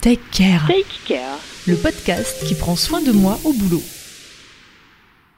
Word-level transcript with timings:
Take 0.00 0.20
Care, 0.30 0.64
Take 0.68 0.86
Care. 1.06 1.38
le 1.66 1.74
podcast 1.76 2.44
qui 2.46 2.54
prend 2.54 2.76
soin 2.76 3.02
de 3.02 3.10
moi 3.10 3.36
au 3.44 3.52
boulot. 3.52 3.82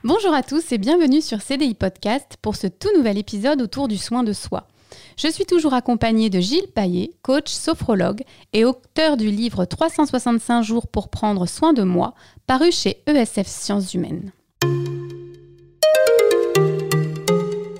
Bonjour 0.04 0.34
à 0.34 0.42
tous 0.42 0.72
et 0.72 0.78
bienvenue 0.78 1.22
sur 1.22 1.40
CDI 1.40 1.72
Podcast 1.74 2.36
pour 2.42 2.56
ce 2.56 2.66
tout 2.66 2.90
nouvel 2.94 3.16
épisode 3.16 3.62
autour 3.62 3.88
du 3.88 3.96
soin 3.96 4.22
de 4.22 4.34
soi. 4.34 4.68
Je 5.16 5.28
suis 5.28 5.46
toujours 5.46 5.72
accompagnée 5.72 6.28
de 6.28 6.40
Gilles 6.40 6.70
Paillet, 6.74 7.12
coach 7.22 7.48
sophrologue 7.50 8.22
et 8.52 8.66
auteur 8.66 9.16
du 9.16 9.30
livre 9.30 9.64
365 9.64 10.62
jours 10.62 10.88
pour 10.88 11.08
prendre 11.08 11.46
soin 11.46 11.72
de 11.72 11.82
moi, 11.82 12.14
paru 12.46 12.70
chez 12.70 13.02
ESF 13.06 13.46
Sciences 13.46 13.94
Humaines. 13.94 14.30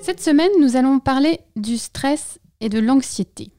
Cette 0.01 0.21
semaine, 0.21 0.51
nous 0.59 0.75
allons 0.75 0.99
parler 0.99 1.41
du 1.55 1.77
stress 1.77 2.39
et 2.59 2.69
de 2.69 2.79
l'anxiété. 2.79 3.51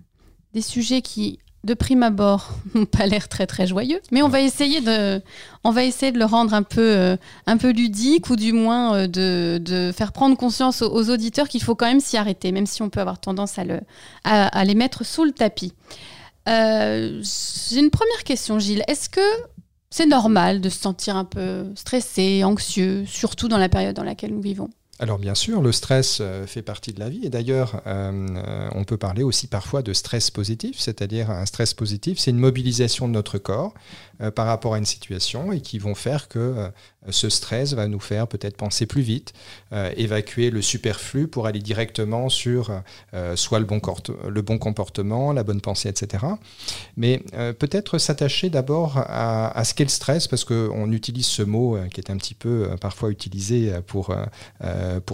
Des 0.55 0.61
sujets 0.61 1.03
qui, 1.03 1.39
de 1.65 1.75
prime 1.75 2.03
abord, 2.03 2.51
n'ont 2.75 2.87
pas 2.87 3.07
l'air 3.07 3.29
très 3.29 3.47
très 3.47 3.67
joyeux, 3.67 4.01
mais 4.11 4.23
on 4.23 4.29
va 4.29 4.41
essayer 4.41 4.81
de, 4.81 5.21
on 5.65 5.71
va 5.71 5.83
de 5.83 6.19
le 6.19 6.25
rendre 6.25 6.55
un 6.55 6.63
peu, 6.63 6.81
euh, 6.81 7.17
un 7.47 7.57
peu 7.57 7.71
ludique 7.71 8.31
ou 8.31 8.37
du 8.37 8.53
moins 8.53 8.95
euh, 8.95 9.07
de, 9.07 9.93
faire 9.93 10.13
prendre 10.13 10.37
conscience 10.37 10.83
aux, 10.83 11.11
auditeurs 11.11 11.49
qu'il 11.49 11.63
faut 11.63 11.75
quand 11.75 11.87
même 11.87 12.01
s'y 12.01 12.17
arrêter, 12.17 12.53
même 12.53 12.67
si 12.67 12.83
on 12.83 12.91
peut 12.91 13.01
avoir 13.01 13.21
tendance 13.21 13.59
à, 13.59 13.65
le, 13.65 13.81
les 14.65 14.75
mettre 14.75 15.05
sous 15.05 15.25
le 15.25 15.33
tapis. 15.33 15.73
Euh, 16.49 17.23
J'ai 17.71 17.79
une 17.79 17.91
première 17.91 18.25
question, 18.25 18.59
Gilles. 18.59 18.83
Est-ce 18.89 19.09
que 19.09 19.21
c'est 19.91 20.07
normal 20.07 20.61
de 20.61 20.69
se 20.69 20.79
sentir 20.79 21.17
un 21.17 21.25
peu 21.25 21.67
stressé, 21.77 22.43
anxieux, 22.45 23.05
surtout 23.07 23.49
dans 23.49 23.59
la 23.59 23.69
période 23.69 23.95
dans 23.95 24.05
laquelle 24.05 24.33
nous 24.33 24.41
vivons? 24.41 24.71
Alors 25.03 25.19
bien 25.19 25.35
sûr, 25.35 25.63
le 25.63 25.73
stress 25.73 26.19
euh, 26.21 26.47
fait 26.47 26.63
partie 26.63 26.93
de 26.93 27.01
la 27.01 27.09
vie. 27.09 27.27
Et 27.27 27.29
d'ailleurs, 27.29 27.83
euh, 27.89 28.29
euh, 28.37 28.69
on 28.71 28.85
peut 28.85 28.97
parler 28.97 29.25
aussi 29.25 29.49
parfois 29.49 29.83
de 29.83 29.93
stress 29.93 30.31
positif, 30.31 30.79
c'est-à-dire 30.79 31.29
un 31.29 31.45
stress 31.45 31.75
positif, 31.75 32.21
c'est 32.21 32.31
une 32.31 32.39
mobilisation 32.39 33.09
de 33.09 33.13
notre 33.13 33.39
corps 33.39 33.75
par 34.37 34.47
rapport 34.47 34.75
à 34.75 34.79
une 34.79 34.85
situation 34.85 35.51
et 35.51 35.61
qui 35.61 35.81
vont 35.81 35.97
faire 35.97 36.29
que 36.29 36.71
ce 37.09 37.29
stress 37.29 37.75
va 37.75 37.89
nous 37.89 38.01
faire 38.01 38.29
peut-être 38.29 38.57
penser 38.57 38.87
plus 38.87 39.03
vite, 39.03 39.33
euh, 39.73 39.91
évacuer 39.97 40.51
le 40.51 40.63
superflu 40.63 41.27
pour 41.27 41.47
aller 41.47 41.61
directement 41.61 42.29
sur 42.29 42.71
euh, 43.15 43.37
soit 43.37 43.59
le 43.59 43.65
bon, 43.65 44.59
comportement, 44.59 45.33
la 45.33 45.43
bonne 45.43 45.61
pensée, 45.61 45.89
etc. 45.89 46.25
Mais 46.97 47.23
euh, 47.35 47.53
peut-être 47.53 47.99
s'attacher 47.99 48.51
d'abord 48.51 48.99
à, 48.99 49.65
ce 49.65 49.75
qu'est 49.75 49.85
le 49.85 49.91
stress, 49.91 50.29
parce 50.29 50.45
qu'on 50.45 50.93
utilise 50.93 51.27
ce 51.27 51.43
mot 51.43 51.77
qui 51.93 52.01
est 52.01 52.11
un 52.11 52.17
petit 52.17 52.35
peu 52.35 52.71
parfois 52.81 53.11
utilisé 53.11 53.73
pour, 53.87 54.15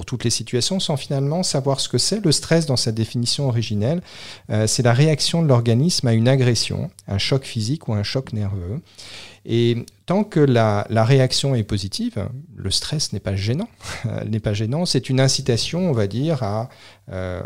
toutes 0.06 0.25
les 0.25 0.31
situations, 0.31 0.81
sans 0.81 0.97
finalement 0.97 1.42
savoir 1.42 1.81
ce 1.81 1.89
que 1.89 1.98
c'est. 1.98 2.25
Le 2.25 2.33
stress, 2.33 2.66
dans 2.66 2.77
sa 2.77 2.92
définition 2.92 3.48
originelle, 3.48 4.03
c'est 4.66 4.83
la 4.83 4.92
réaction 4.92 5.42
de 5.42 5.48
l'organisme 5.48 6.06
à 6.06 6.12
une 6.12 6.28
agression, 6.28 6.91
un 7.06 7.19
choc 7.19 7.44
physique 7.44 7.89
ou 7.89 7.94
un 7.94 8.03
choc 8.03 8.33
nerveux. 8.33 8.81
Et 9.50 9.86
tant 10.04 10.24
que 10.24 10.41
la, 10.41 10.86
réaction 10.91 11.54
est 11.54 11.62
positive, 11.62 12.28
le 12.54 12.70
stress 12.70 13.14
n'est 13.14 13.20
pas 13.20 13.34
gênant. 13.34 13.68
n'est 14.27 14.41
pas 14.41 14.52
gênant. 14.52 14.84
C'est 14.84 15.08
une 15.08 15.20
incitation, 15.20 15.88
on 15.88 15.92
va 15.92 16.06
dire, 16.06 16.42
à, 16.42 16.68
euh, 17.10 17.42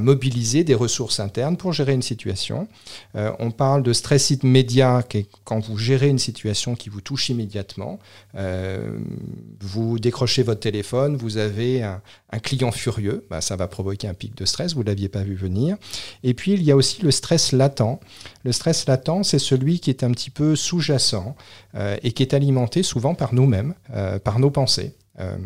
mobiliser 0.00 0.64
des 0.64 0.74
ressources 0.74 1.20
internes 1.20 1.56
pour 1.56 1.72
gérer 1.72 1.92
une 1.92 2.02
situation. 2.02 2.66
Euh, 3.14 3.30
on 3.38 3.52
parle 3.52 3.84
de 3.84 3.92
stress 3.92 4.30
immédiat, 4.30 5.04
quand 5.44 5.60
vous 5.60 5.78
gérez 5.78 6.08
une 6.08 6.18
situation 6.18 6.74
qui 6.74 6.88
vous 6.88 7.00
touche 7.00 7.28
immédiatement. 7.28 8.00
Euh, 8.34 8.98
vous 9.60 10.00
décrochez 10.00 10.42
votre 10.42 10.60
téléphone, 10.60 11.16
vous 11.16 11.36
avez 11.36 11.84
un, 11.84 12.02
un 12.30 12.38
client 12.40 12.72
furieux, 12.72 13.24
bah, 13.30 13.40
ça 13.40 13.54
va 13.54 13.68
provoquer 13.68 14.08
un 14.08 14.14
pic 14.14 14.36
de 14.36 14.44
stress, 14.44 14.74
vous 14.74 14.82
ne 14.82 14.88
l'aviez 14.88 15.08
pas 15.08 15.22
vu 15.22 15.36
venir. 15.36 15.76
Et 16.24 16.34
puis 16.34 16.52
il 16.52 16.62
y 16.62 16.72
a 16.72 16.76
aussi 16.76 17.02
le 17.02 17.12
stress 17.12 17.52
latent. 17.52 18.00
Le 18.42 18.52
stress 18.52 18.86
latent, 18.86 19.24
c'est 19.24 19.38
celui 19.38 19.78
qui 19.78 19.90
est 19.90 20.02
un 20.02 20.10
petit 20.10 20.30
peu 20.30 20.56
sous-jacent 20.56 21.35
euh, 21.74 21.96
et 22.02 22.12
qui 22.12 22.22
est 22.22 22.34
alimenté 22.34 22.82
souvent 22.82 23.14
par 23.14 23.34
nous-mêmes, 23.34 23.74
euh, 23.94 24.18
par 24.18 24.38
nos 24.38 24.50
pensées. 24.50 24.94
Euh, 25.18 25.36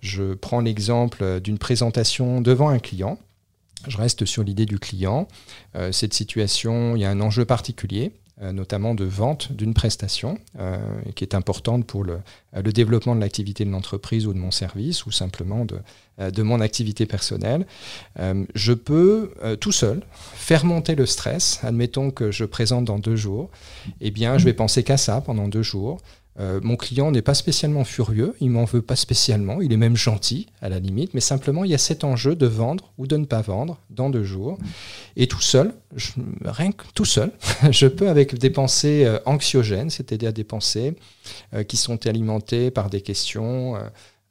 je 0.00 0.34
prends 0.34 0.60
l'exemple 0.60 1.40
d'une 1.40 1.58
présentation 1.58 2.40
devant 2.40 2.68
un 2.68 2.78
client. 2.78 3.18
Je 3.86 3.96
reste 3.96 4.24
sur 4.24 4.42
l'idée 4.42 4.66
du 4.66 4.78
client. 4.78 5.28
Cette 5.92 6.14
situation, 6.14 6.96
il 6.96 7.00
y 7.00 7.04
a 7.06 7.10
un 7.10 7.20
enjeu 7.20 7.46
particulier, 7.46 8.12
notamment 8.40 8.94
de 8.94 9.04
vente 9.04 9.52
d'une 9.52 9.74
prestation, 9.74 10.38
euh, 10.58 10.76
qui 11.14 11.22
est 11.24 11.34
importante 11.34 11.86
pour 11.86 12.02
le, 12.02 12.18
euh, 12.56 12.62
le 12.62 12.72
développement 12.72 13.14
de 13.14 13.20
l'activité 13.20 13.64
de 13.64 13.70
l'entreprise 13.70 14.26
ou 14.26 14.32
de 14.32 14.38
mon 14.38 14.50
service, 14.50 15.06
ou 15.06 15.12
simplement 15.12 15.64
de, 15.64 15.78
euh, 16.20 16.30
de 16.30 16.42
mon 16.42 16.60
activité 16.60 17.06
personnelle. 17.06 17.66
Euh, 18.20 18.44
je 18.54 18.72
peux, 18.72 19.32
euh, 19.42 19.56
tout 19.56 19.72
seul, 19.72 20.02
faire 20.12 20.64
monter 20.64 20.94
le 20.94 21.06
stress. 21.06 21.58
Admettons 21.64 22.12
que 22.12 22.30
je 22.30 22.44
présente 22.44 22.84
dans 22.84 23.00
deux 23.00 23.16
jours. 23.16 23.50
Eh 24.00 24.12
bien, 24.12 24.38
je 24.38 24.44
vais 24.44 24.52
penser 24.52 24.84
qu'à 24.84 24.96
ça 24.96 25.20
pendant 25.20 25.48
deux 25.48 25.62
jours. 25.62 26.00
Euh, 26.40 26.60
mon 26.62 26.76
client 26.76 27.12
n'est 27.12 27.22
pas 27.22 27.34
spécialement 27.34 27.84
furieux, 27.84 28.34
il 28.40 28.50
m'en 28.50 28.64
veut 28.64 28.82
pas 28.82 28.96
spécialement, 28.96 29.60
il 29.60 29.72
est 29.72 29.76
même 29.76 29.96
gentil 29.96 30.48
à 30.60 30.68
la 30.68 30.80
limite, 30.80 31.14
mais 31.14 31.20
simplement 31.20 31.64
il 31.64 31.70
y 31.70 31.74
a 31.74 31.78
cet 31.78 32.02
enjeu 32.02 32.34
de 32.34 32.46
vendre 32.46 32.92
ou 32.98 33.06
de 33.06 33.16
ne 33.16 33.24
pas 33.24 33.40
vendre 33.40 33.78
dans 33.90 34.10
deux 34.10 34.24
jours. 34.24 34.58
Et 35.16 35.28
tout 35.28 35.40
seul, 35.40 35.72
rien 36.44 36.72
que 36.72 36.84
tout 36.94 37.04
seul, 37.04 37.30
je 37.70 37.86
peux 37.86 38.08
avec 38.08 38.36
des 38.36 38.50
pensées 38.50 39.04
euh, 39.04 39.18
anxiogènes, 39.26 39.90
c'est-à-dire 39.90 40.32
des 40.32 40.44
pensées 40.44 40.96
euh, 41.54 41.62
qui 41.62 41.76
sont 41.76 42.04
alimentées 42.06 42.70
par 42.72 42.90
des 42.90 43.00
questions. 43.00 43.76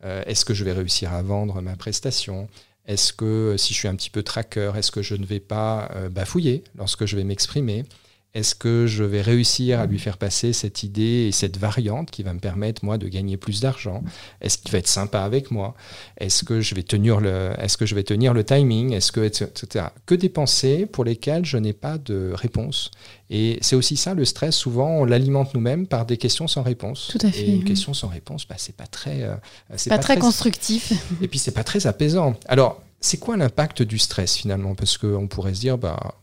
est-ce 0.03 0.43
que 0.43 0.53
je 0.53 0.65
vais 0.65 0.73
réussir 0.73 1.13
à 1.13 1.21
vendre 1.21 1.61
ma 1.61 1.77
prestation? 1.77 2.49
Est-ce 2.85 3.13
que 3.13 3.55
si 3.57 3.73
je 3.73 3.79
suis 3.79 3.87
un 3.87 3.95
petit 3.95 4.09
peu 4.09 4.23
tracker, 4.23 4.73
est-ce 4.75 4.91
que 4.91 5.01
je 5.01 5.15
ne 5.15 5.25
vais 5.25 5.39
pas 5.39 5.89
bafouiller 6.11 6.65
lorsque 6.75 7.05
je 7.05 7.15
vais 7.15 7.23
m'exprimer? 7.23 7.85
Est-ce 8.33 8.55
que 8.55 8.87
je 8.87 9.03
vais 9.03 9.21
réussir 9.21 9.79
à 9.79 9.85
lui 9.85 9.99
faire 9.99 10.17
passer 10.17 10.53
cette 10.53 10.81
idée 10.81 11.27
et 11.27 11.31
cette 11.31 11.57
variante 11.57 12.09
qui 12.09 12.23
va 12.23 12.33
me 12.33 12.39
permettre, 12.39 12.83
moi, 12.83 12.97
de 12.97 13.07
gagner 13.07 13.37
plus 13.37 13.59
d'argent? 13.61 14.03
Est-ce 14.41 14.57
qu'il 14.57 14.71
va 14.71 14.79
être 14.79 14.87
sympa 14.87 15.21
avec 15.21 15.51
moi? 15.51 15.75
Est-ce 16.17 16.43
que 16.43 16.59
je 16.59 16.73
vais 16.73 16.81
tenir 16.81 17.19
le, 17.19 17.51
est-ce 17.59 17.77
que 17.77 17.85
je 17.85 17.93
vais 17.93 18.01
tenir 18.03 18.33
le 18.33 18.43
timing? 18.43 18.93
Est-ce 18.93 19.11
que, 19.11 19.19
etc. 19.21 19.85
Que 20.07 20.15
des 20.15 20.29
pensées 20.29 20.87
pour 20.87 21.03
lesquelles 21.03 21.45
je 21.45 21.57
n'ai 21.57 21.73
pas 21.73 21.99
de 21.99 22.31
réponse. 22.33 22.89
Et 23.29 23.59
c'est 23.61 23.75
aussi 23.75 23.97
ça, 23.97 24.15
le 24.15 24.25
stress, 24.25 24.55
souvent, 24.55 24.89
on 25.01 25.05
l'alimente 25.05 25.53
nous-mêmes 25.53 25.85
par 25.85 26.05
des 26.07 26.17
questions 26.17 26.47
sans 26.47 26.63
réponse. 26.63 27.09
Tout 27.11 27.25
à 27.25 27.31
fait, 27.31 27.41
Et 27.41 27.51
une 27.51 27.59
oui. 27.59 27.65
question 27.65 27.93
sans 27.93 28.07
réponse, 28.07 28.47
bah, 28.47 28.55
c'est 28.57 28.75
pas 28.75 28.87
très... 28.87 29.21
euh, 29.23 29.35
C'est 29.75 29.89
pas, 29.91 29.97
très 29.99 30.17
constructif. 30.17 30.91
et 31.21 31.27
puis 31.27 31.37
c'est 31.39 31.51
pas 31.51 31.63
très 31.63 31.85
apaisant. 31.85 32.35
Alors, 32.47 32.81
c'est 32.99 33.17
quoi 33.17 33.37
l'impact 33.37 33.81
du 33.83 33.99
stress 33.99 34.35
finalement? 34.35 34.73
Parce 34.75 34.97
qu'on 34.97 35.27
pourrait 35.27 35.53
se 35.53 35.59
dire, 35.59 35.77
bah, 35.77 36.15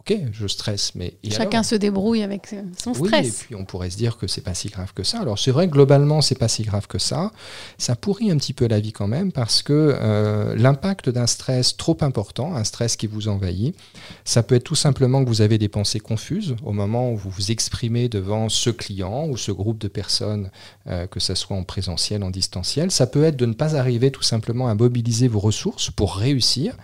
ok, 0.00 0.16
je 0.32 0.46
stresse, 0.46 0.94
mais 0.94 1.14
Chacun 1.30 1.62
se 1.62 1.74
débrouille 1.74 2.22
avec 2.22 2.54
son 2.78 2.92
oui, 2.98 3.08
stress. 3.08 3.28
et 3.28 3.44
puis 3.44 3.54
on 3.54 3.66
pourrait 3.66 3.90
se 3.90 3.98
dire 3.98 4.16
que 4.16 4.26
c'est 4.26 4.40
pas 4.40 4.54
si 4.54 4.68
grave 4.68 4.92
que 4.94 5.02
ça. 5.02 5.20
Alors 5.20 5.38
c'est 5.38 5.50
vrai 5.50 5.66
que 5.66 5.72
globalement 5.72 6.22
c'est 6.22 6.38
pas 6.38 6.48
si 6.48 6.62
grave 6.62 6.86
que 6.86 6.98
ça. 6.98 7.32
Ça 7.76 7.96
pourrit 7.96 8.30
un 8.30 8.38
petit 8.38 8.54
peu 8.54 8.66
la 8.66 8.80
vie 8.80 8.92
quand 8.92 9.08
même 9.08 9.30
parce 9.30 9.62
que 9.62 9.72
euh, 10.00 10.56
l'impact 10.56 11.10
d'un 11.10 11.26
stress 11.26 11.76
trop 11.76 11.98
important, 12.00 12.54
un 12.54 12.64
stress 12.64 12.96
qui 12.96 13.06
vous 13.06 13.28
envahit, 13.28 13.76
ça 14.24 14.42
peut 14.42 14.54
être 14.54 14.64
tout 14.64 14.74
simplement 14.74 15.22
que 15.22 15.28
vous 15.28 15.42
avez 15.42 15.58
des 15.58 15.68
pensées 15.68 16.00
confuses 16.00 16.56
au 16.64 16.72
moment 16.72 17.12
où 17.12 17.16
vous 17.16 17.30
vous 17.30 17.50
exprimez 17.50 18.08
devant 18.08 18.48
ce 18.48 18.70
client 18.70 19.26
ou 19.28 19.36
ce 19.36 19.52
groupe 19.52 19.78
de 19.78 19.88
personnes, 19.88 20.50
euh, 20.86 21.06
que 21.06 21.20
ça 21.20 21.34
soit 21.34 21.56
en 21.56 21.62
présentiel, 21.62 22.22
en 22.22 22.30
distanciel. 22.30 22.90
Ça 22.90 23.06
peut 23.06 23.24
être 23.24 23.36
de 23.36 23.46
ne 23.46 23.52
pas 23.52 23.76
arriver 23.76 24.10
tout 24.10 24.22
simplement 24.22 24.68
à 24.68 24.74
mobiliser 24.74 25.28
vos 25.28 25.40
ressources 25.40 25.90
pour 25.90 26.16
réussir. 26.16 26.74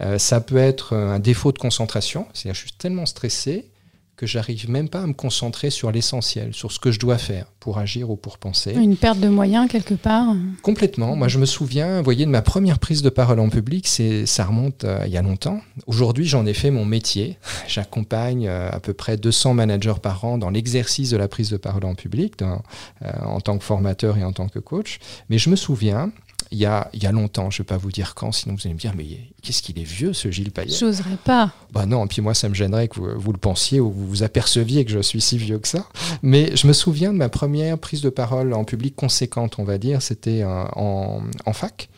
Euh, 0.00 0.18
ça 0.18 0.40
peut 0.40 0.56
être 0.56 0.96
un 0.96 1.18
défaut 1.18 1.52
de 1.52 1.58
concentration, 1.58 2.26
je 2.54 2.60
suis 2.60 2.72
tellement 2.72 3.06
stressé 3.06 3.70
que 4.16 4.26
j'arrive 4.26 4.70
même 4.70 4.88
pas 4.88 5.00
à 5.02 5.06
me 5.08 5.12
concentrer 5.12 5.70
sur 5.70 5.90
l'essentiel, 5.90 6.54
sur 6.54 6.70
ce 6.70 6.78
que 6.78 6.92
je 6.92 7.00
dois 7.00 7.18
faire 7.18 7.46
pour 7.58 7.78
agir 7.78 8.10
ou 8.10 8.16
pour 8.16 8.38
penser. 8.38 8.72
Une 8.72 8.96
perte 8.96 9.18
de 9.18 9.26
moyens 9.28 9.68
quelque 9.68 9.94
part. 9.94 10.36
Complètement. 10.62 11.16
Moi, 11.16 11.26
je 11.26 11.40
me 11.40 11.46
souviens, 11.46 11.98
vous 11.98 12.04
voyez, 12.04 12.24
de 12.24 12.30
ma 12.30 12.40
première 12.40 12.78
prise 12.78 13.02
de 13.02 13.08
parole 13.10 13.40
en 13.40 13.48
public, 13.48 13.88
c'est, 13.88 14.24
ça 14.24 14.44
remonte 14.44 14.84
euh, 14.84 15.02
il 15.04 15.10
y 15.10 15.16
a 15.16 15.22
longtemps. 15.22 15.60
Aujourd'hui, 15.88 16.26
j'en 16.26 16.46
ai 16.46 16.54
fait 16.54 16.70
mon 16.70 16.84
métier. 16.84 17.38
J'accompagne 17.66 18.46
euh, 18.46 18.70
à 18.70 18.78
peu 18.78 18.92
près 18.94 19.16
200 19.16 19.54
managers 19.54 19.94
par 20.00 20.24
an 20.24 20.38
dans 20.38 20.50
l'exercice 20.50 21.10
de 21.10 21.16
la 21.16 21.26
prise 21.26 21.50
de 21.50 21.56
parole 21.56 21.84
en 21.84 21.96
public, 21.96 22.38
dans- 22.38 22.62
euh, 23.04 23.10
en 23.24 23.40
tant 23.40 23.58
que 23.58 23.64
formateur 23.64 24.16
et 24.16 24.22
en 24.22 24.32
tant 24.32 24.46
que 24.48 24.60
coach. 24.60 25.00
Mais 25.28 25.38
je 25.38 25.50
me 25.50 25.56
souviens, 25.56 26.12
il 26.50 26.58
y 26.58 26.66
a, 26.66 26.88
il 26.92 27.02
y 27.02 27.06
a 27.06 27.12
longtemps, 27.12 27.50
je 27.50 27.60
ne 27.60 27.64
vais 27.64 27.68
pas 27.68 27.76
vous 27.76 27.90
dire 27.90 28.14
quand, 28.14 28.30
sinon 28.30 28.54
vous 28.54 28.60
allez 28.64 28.74
me 28.74 28.78
dire, 28.78 28.92
mais 28.96 29.04
qu'est-ce 29.42 29.62
qu'il 29.62 29.78
est 29.78 29.84
vieux 29.84 30.12
ce 30.12 30.30
Gilles 30.30 30.52
Payet? 30.52 30.76
J'oserais 30.76 31.18
pas. 31.24 31.52
bah 31.72 31.86
non, 31.86 32.04
et 32.04 32.08
puis 32.08 32.22
moi 32.22 32.34
ça 32.34 32.48
me 32.48 32.54
gênerait 32.54 32.88
que 32.88 33.00
vous, 33.00 33.08
vous 33.18 33.32
le 33.32 33.38
pensiez 33.38 33.80
ou 33.80 33.90
vous 33.90 34.06
vous 34.06 34.22
aperceviez 34.22 34.84
que 34.84 34.90
je 34.90 35.00
suis 35.00 35.20
si 35.20 35.36
vieux 35.36 35.58
que 35.58 35.68
ça. 35.68 35.86
Mais 36.22 36.54
je 36.56 36.66
me 36.66 36.72
souviens 36.72 37.12
de 37.12 37.18
ma 37.18 37.28
première 37.28 37.78
prise 37.78 38.02
de 38.02 38.10
parole 38.10 38.52
en 38.52 38.64
public 38.64 38.94
conséquente, 38.94 39.58
on 39.58 39.64
va 39.64 39.78
dire, 39.78 40.00
c'était 40.02 40.42
euh, 40.42 40.64
en, 40.76 41.22
en 41.44 41.52
fac. 41.52 41.88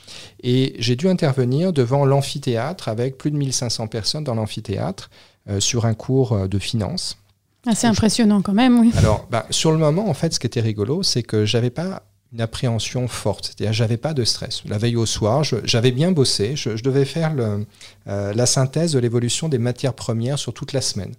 Et 0.43 0.75
j'ai 0.79 0.97
dû 0.97 1.09
intervenir 1.09 1.73
devant 1.73 2.05
l'amphithéâtre 2.05 2.89
avec 2.89 3.19
plus 3.19 3.31
de 3.31 3.37
1500 3.37 3.89
personnes 3.89 4.25
dans 4.25 4.35
l'amphithéâtre 4.35 5.11
euh, 5.49 5.61
sur 5.61 5.85
un 5.85 5.95
cours 5.95 6.33
euh, 6.33 6.49
de 6.49 6.59
finance. 6.59 7.19
Assez 7.67 7.87
impressionnant 7.87 8.43
quand 8.43 8.53
même, 8.53 8.79
oui. 8.79 8.93
Alors, 8.97 9.27
bah, 9.31 9.47
sur 9.51 9.73
le 9.73 9.79
moment, 9.79 10.09
en 10.09 10.15
fait, 10.15 10.33
ce 10.33 10.39
qui 10.39 10.47
était 10.47 10.61
rigolo, 10.61 11.03
c'est 11.03 11.25
que 11.25 11.45
j'avais 11.45 11.71
pas 11.71 12.05
une 12.33 12.41
appréhension 12.41 13.09
forte. 13.09 13.47
C'est-à-dire, 13.47 13.73
j'avais 13.73 13.97
pas 13.97 14.15
de 14.15 14.25
stress. 14.25 14.63
La 14.67 14.79
veille 14.79 14.97
au 14.97 15.07
soir, 15.07 15.45
j'avais 15.45 15.93
bien 15.93 16.13
bossé. 16.13 16.57
Je, 16.57 16.77
je 16.77 16.83
devais 16.83 17.05
faire 17.05 17.35
le, 17.35 17.67
euh, 18.09 18.33
la 18.35 18.47
synthèse 18.47 18.93
de 18.93 18.99
l'évolution 18.99 19.49
des 19.49 19.59
matières 19.59 19.95
premières 19.95 20.39
sur 20.39 20.53
toute 20.53 20.73
la 20.73 20.81
semaine. 20.81 21.15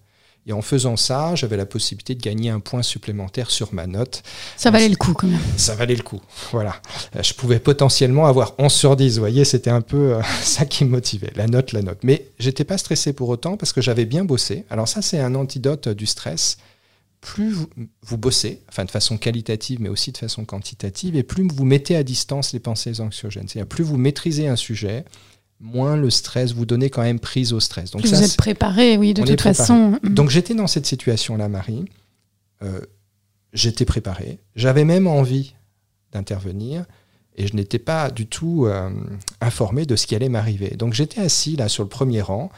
Et 0.47 0.53
en 0.53 0.61
faisant 0.61 0.95
ça, 0.95 1.35
j'avais 1.35 1.57
la 1.57 1.65
possibilité 1.65 2.15
de 2.15 2.21
gagner 2.21 2.49
un 2.49 2.61
point 2.61 2.81
supplémentaire 2.81 3.51
sur 3.51 3.73
ma 3.73 3.85
note. 3.85 4.23
Ça 4.55 4.71
valait 4.71 4.87
le 4.87 4.95
coup 4.95 5.13
quand 5.13 5.27
même. 5.27 5.41
Ça 5.57 5.75
valait 5.75 5.95
le 5.95 6.03
coup, 6.03 6.21
voilà. 6.53 6.81
Euh, 7.17 7.23
je 7.23 7.33
pouvais 7.33 7.59
potentiellement 7.59 8.27
avoir 8.27 8.53
11 8.57 8.71
sur 8.71 8.95
10, 8.95 9.15
vous 9.15 9.19
voyez, 9.19 9.43
c'était 9.43 9.69
un 9.69 9.81
peu 9.81 10.13
euh, 10.15 10.21
ça 10.41 10.65
qui 10.65 10.85
me 10.85 10.89
motivait, 10.89 11.33
la 11.35 11.47
note, 11.47 11.73
la 11.73 11.81
note. 11.81 11.99
Mais 12.03 12.29
j'étais 12.39 12.63
pas 12.63 12.77
stressé 12.77 13.11
pour 13.11 13.27
autant 13.27 13.57
parce 13.57 13.73
que 13.73 13.81
j'avais 13.81 14.05
bien 14.05 14.23
bossé. 14.23 14.63
Alors 14.69 14.87
ça, 14.87 15.01
c'est 15.01 15.19
un 15.19 15.35
antidote 15.35 15.89
du 15.89 16.05
stress. 16.05 16.57
Plus 17.27 17.51
vous, 17.51 17.67
vous, 18.03 18.17
bossez, 18.17 18.61
enfin 18.69 18.85
de 18.85 18.91
façon 18.91 19.17
qualitative, 19.17 19.81
mais 19.81 19.89
aussi 19.89 20.13
de 20.13 20.17
façon 20.17 20.45
quantitative, 20.45 21.17
et 21.17 21.23
plus 21.23 21.45
vous 21.45 21.65
mettez 21.65 21.97
à 21.97 22.03
distance 22.03 22.53
les 22.53 22.59
pensées 22.59 23.01
anxiogènes. 23.01 23.49
C'est-à-dire 23.49 23.67
plus 23.67 23.83
vous 23.83 23.97
maîtrisez 23.97 24.47
un 24.47 24.55
sujet, 24.55 25.03
moins 25.59 25.97
le 25.97 26.09
stress, 26.09 26.53
vous 26.53 26.65
donnez 26.65 26.89
quand 26.89 27.01
même 27.01 27.19
prise 27.19 27.51
au 27.51 27.59
stress. 27.59 27.91
Donc 27.91 28.05
vous 28.05 28.23
êtes 28.23 28.37
préparé, 28.37 28.97
oui, 28.97 29.13
de 29.13 29.23
toute 29.23 29.41
façon. 29.41 29.99
Mm. 30.03 30.13
Donc 30.13 30.29
j'étais 30.29 30.55
dans 30.55 30.67
cette 30.67 30.85
situation-là, 30.85 31.49
Marie. 31.49 31.83
Euh, 32.63 32.79
j'étais 33.51 33.85
préparé. 33.85 34.39
J'avais 34.55 34.85
même 34.85 35.05
envie 35.05 35.53
d'intervenir 36.13 36.85
et 37.37 37.47
je 37.47 37.55
n'étais 37.55 37.79
pas 37.79 38.09
du 38.09 38.27
tout 38.27 38.65
euh, 38.65 38.89
informé 39.41 39.85
de 39.85 39.95
ce 39.95 40.07
qui 40.07 40.15
allait 40.15 40.29
m'arriver. 40.29 40.71
Donc 40.71 40.93
j'étais 40.93 41.21
assis 41.21 41.55
là 41.55 41.69
sur 41.69 41.83
le 41.83 41.89
premier 41.89 42.21
rang. 42.21 42.49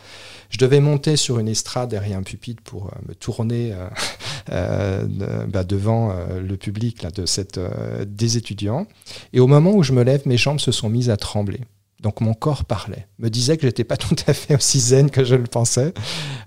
Je 0.49 0.57
devais 0.57 0.79
monter 0.79 1.15
sur 1.15 1.37
une 1.37 1.47
estrade 1.47 1.89
derrière 1.89 2.17
un 2.17 2.23
pupitre 2.23 2.63
pour 2.63 2.87
euh, 2.87 3.09
me 3.09 3.15
tourner 3.15 3.73
bah, 4.47 5.63
devant 5.63 6.13
le 6.41 6.57
public 6.57 7.03
là, 7.03 7.11
de 7.11 7.25
cette, 7.25 7.59
des 8.07 8.37
étudiants. 8.37 8.87
Et 9.33 9.39
au 9.39 9.47
moment 9.47 9.73
où 9.73 9.83
je 9.83 9.93
me 9.93 10.03
lève, 10.03 10.23
mes 10.25 10.37
jambes 10.37 10.59
se 10.59 10.71
sont 10.71 10.89
mises 10.89 11.09
à 11.09 11.17
trembler. 11.17 11.59
Donc 12.01 12.21
mon 12.21 12.33
corps 12.33 12.65
parlait, 12.65 13.07
me 13.17 13.29
disait 13.29 13.57
que 13.57 13.63
j'étais 13.63 13.83
pas 13.83 13.97
tout 13.97 14.15
à 14.27 14.33
fait 14.33 14.55
aussi 14.55 14.79
zen 14.79 15.09
que 15.09 15.23
je 15.23 15.35
le 15.35 15.43
pensais. 15.43 15.93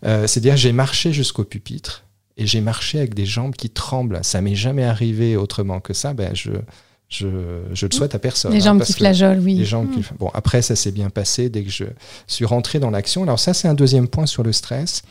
Euh, 0.04 0.26
c'est-à-dire 0.26 0.56
j'ai 0.56 0.72
marché 0.72 1.12
jusqu'au 1.12 1.44
pupitre 1.44 2.04
et 2.36 2.46
j'ai 2.46 2.60
marché 2.60 2.98
avec 2.98 3.14
des 3.14 3.26
jambes 3.26 3.54
qui 3.54 3.70
tremblent. 3.70 4.20
Ça 4.22 4.40
m'est 4.40 4.54
jamais 4.54 4.84
arrivé 4.84 5.36
autrement 5.36 5.80
que 5.80 5.92
ça. 5.92 6.14
Ben 6.14 6.34
je, 6.34 6.50
je, 7.12 7.28
je 7.72 7.86
le 7.86 7.92
souhaite 7.92 8.14
à 8.14 8.18
personne. 8.18 8.52
Les 8.52 8.62
hein, 8.62 8.64
jambes 8.64 8.82
qui 8.82 8.94
flageolent, 8.94 9.40
oui. 9.40 9.54
Les 9.54 9.64
qui... 9.64 9.74
Mm. 9.74 10.02
Bon, 10.18 10.30
après, 10.32 10.62
ça 10.62 10.74
s'est 10.74 10.92
bien 10.92 11.10
passé 11.10 11.50
dès 11.50 11.62
que 11.62 11.70
je 11.70 11.84
suis 12.26 12.44
rentré 12.44 12.78
dans 12.78 12.90
l'action. 12.90 13.22
Alors 13.22 13.38
ça, 13.38 13.52
c'est 13.52 13.68
un 13.68 13.74
deuxième 13.74 14.08
point 14.08 14.26
sur 14.26 14.42
le 14.42 14.52
stress. 14.52 15.02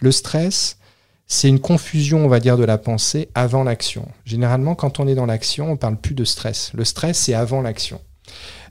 Le 0.00 0.10
stress, 0.10 0.78
c'est 1.26 1.48
une 1.48 1.60
confusion, 1.60 2.24
on 2.24 2.28
va 2.28 2.40
dire, 2.40 2.56
de 2.56 2.64
la 2.64 2.76
pensée 2.76 3.28
avant 3.34 3.62
l'action. 3.62 4.08
Généralement, 4.24 4.74
quand 4.74 4.98
on 4.98 5.06
est 5.06 5.14
dans 5.14 5.26
l'action, 5.26 5.70
on 5.70 5.76
parle 5.76 5.96
plus 5.96 6.14
de 6.14 6.24
stress. 6.24 6.72
Le 6.74 6.84
stress, 6.84 7.18
c'est 7.18 7.34
avant 7.34 7.62
l'action. 7.62 8.00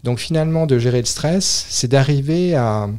Donc 0.03 0.19
finalement, 0.19 0.65
de 0.65 0.77
gérer 0.77 0.99
le 0.99 1.05
stress, 1.05 1.65
c'est 1.69 1.87
d'arriver 1.87 2.55
à, 2.55 2.89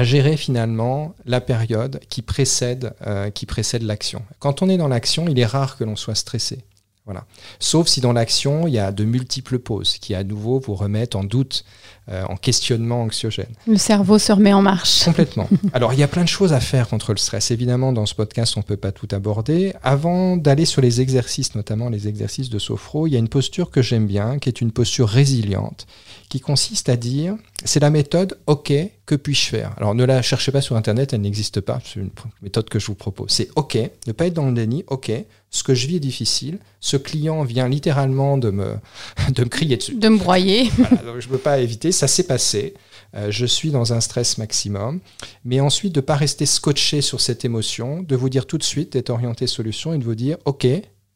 gérer 0.00 0.36
finalement 0.36 1.14
la 1.24 1.40
période 1.40 2.00
qui 2.08 2.22
précède, 2.22 2.94
euh, 3.06 3.30
qui 3.30 3.46
précède 3.46 3.82
l'action. 3.82 4.22
Quand 4.40 4.62
on 4.62 4.68
est 4.68 4.78
dans 4.78 4.88
l'action, 4.88 5.26
il 5.28 5.38
est 5.38 5.46
rare 5.46 5.76
que 5.76 5.84
l'on 5.84 5.94
soit 5.94 6.16
stressé. 6.16 6.64
Voilà. 7.04 7.26
Sauf 7.58 7.86
si 7.88 8.00
dans 8.00 8.14
l'action, 8.14 8.66
il 8.66 8.72
y 8.72 8.78
a 8.78 8.90
de 8.90 9.04
multiples 9.04 9.58
pauses 9.58 9.98
qui 9.98 10.14
à 10.14 10.24
nouveau 10.24 10.58
vous 10.58 10.74
remettent 10.74 11.16
en 11.16 11.22
doute, 11.22 11.66
euh, 12.08 12.24
en 12.30 12.36
questionnement 12.36 13.02
anxiogène. 13.02 13.52
Le 13.66 13.76
cerveau 13.76 14.18
se 14.18 14.32
remet 14.32 14.54
en 14.54 14.62
marche. 14.62 15.04
Complètement. 15.04 15.46
Alors 15.74 15.92
il 15.92 15.98
y 15.98 16.02
a 16.02 16.08
plein 16.08 16.24
de 16.24 16.28
choses 16.28 16.54
à 16.54 16.60
faire 16.60 16.88
contre 16.88 17.12
le 17.12 17.18
stress. 17.18 17.50
Évidemment, 17.50 17.92
dans 17.92 18.06
ce 18.06 18.14
podcast, 18.14 18.56
on 18.56 18.60
ne 18.60 18.64
peut 18.64 18.78
pas 18.78 18.90
tout 18.90 19.08
aborder. 19.12 19.74
Avant 19.82 20.38
d'aller 20.38 20.64
sur 20.64 20.80
les 20.80 21.02
exercices, 21.02 21.54
notamment 21.54 21.90
les 21.90 22.08
exercices 22.08 22.48
de 22.48 22.58
sophro, 22.58 23.06
il 23.06 23.12
y 23.12 23.16
a 23.16 23.18
une 23.18 23.28
posture 23.28 23.70
que 23.70 23.82
j'aime 23.82 24.06
bien, 24.06 24.38
qui 24.38 24.48
est 24.48 24.62
une 24.62 24.72
posture 24.72 25.08
résiliente, 25.08 25.86
qui 26.30 26.40
consiste 26.40 26.88
à 26.88 26.96
dire, 26.96 27.36
c'est 27.64 27.80
la 27.80 27.90
méthode 27.90 28.38
OK, 28.46 28.72
que 29.06 29.14
puis-je 29.14 29.46
faire? 29.46 29.74
Alors 29.76 29.94
ne 29.94 30.04
la 30.04 30.22
cherchez 30.22 30.52
pas 30.52 30.60
sur 30.60 30.76
Internet, 30.76 31.12
elle 31.12 31.22
n'existe 31.22 31.60
pas, 31.60 31.80
c'est 31.84 32.00
une 32.00 32.10
méthode 32.42 32.68
que 32.68 32.78
je 32.78 32.86
vous 32.86 32.94
propose. 32.94 33.30
C'est 33.30 33.48
OK, 33.56 33.78
ne 34.06 34.12
pas 34.12 34.26
être 34.26 34.34
dans 34.34 34.46
le 34.46 34.52
déni, 34.52 34.84
OK, 34.88 35.10
ce 35.50 35.62
que 35.62 35.74
je 35.74 35.86
vis 35.86 35.96
est 35.96 36.00
difficile, 36.00 36.58
ce 36.80 36.96
client 36.96 37.42
vient 37.42 37.68
littéralement 37.68 38.38
de 38.38 38.50
me, 38.50 38.76
de 39.30 39.44
me 39.44 39.48
crier 39.48 39.76
dessus. 39.76 39.94
De 39.94 40.08
me 40.08 40.18
broyer. 40.18 40.64
je 41.18 41.26
ne 41.26 41.32
peux 41.32 41.38
pas 41.38 41.58
éviter, 41.58 41.90
ça 41.90 42.06
s'est 42.06 42.26
passé, 42.26 42.74
euh, 43.14 43.30
je 43.30 43.46
suis 43.46 43.70
dans 43.70 43.92
un 43.92 44.00
stress 44.00 44.38
maximum, 44.38 45.00
mais 45.44 45.60
ensuite 45.60 45.94
de 45.94 46.00
ne 46.00 46.04
pas 46.04 46.16
rester 46.16 46.46
scotché 46.46 47.00
sur 47.00 47.20
cette 47.20 47.44
émotion, 47.44 48.02
de 48.02 48.16
vous 48.16 48.28
dire 48.28 48.46
tout 48.46 48.58
de 48.58 48.62
suite, 48.64 48.92
d'être 48.92 49.10
orienté 49.10 49.46
solution 49.46 49.94
et 49.94 49.98
de 49.98 50.04
vous 50.04 50.14
dire, 50.14 50.36
OK, 50.44 50.66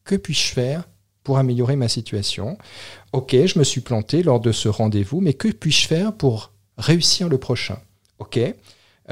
que 0.03 0.15
puis-je 0.15 0.53
faire 0.53 0.83
pour 1.29 1.37
améliorer 1.37 1.75
ma 1.75 1.87
situation. 1.87 2.57
Ok, 3.13 3.35
je 3.45 3.59
me 3.59 3.63
suis 3.63 3.81
planté 3.81 4.23
lors 4.23 4.39
de 4.39 4.51
ce 4.51 4.67
rendez-vous, 4.67 5.21
mais 5.21 5.33
que 5.35 5.47
puis-je 5.47 5.85
faire 5.85 6.11
pour 6.11 6.53
réussir 6.79 7.29
le 7.29 7.37
prochain? 7.37 7.77
Ok, 8.17 8.39
euh, 8.39 8.53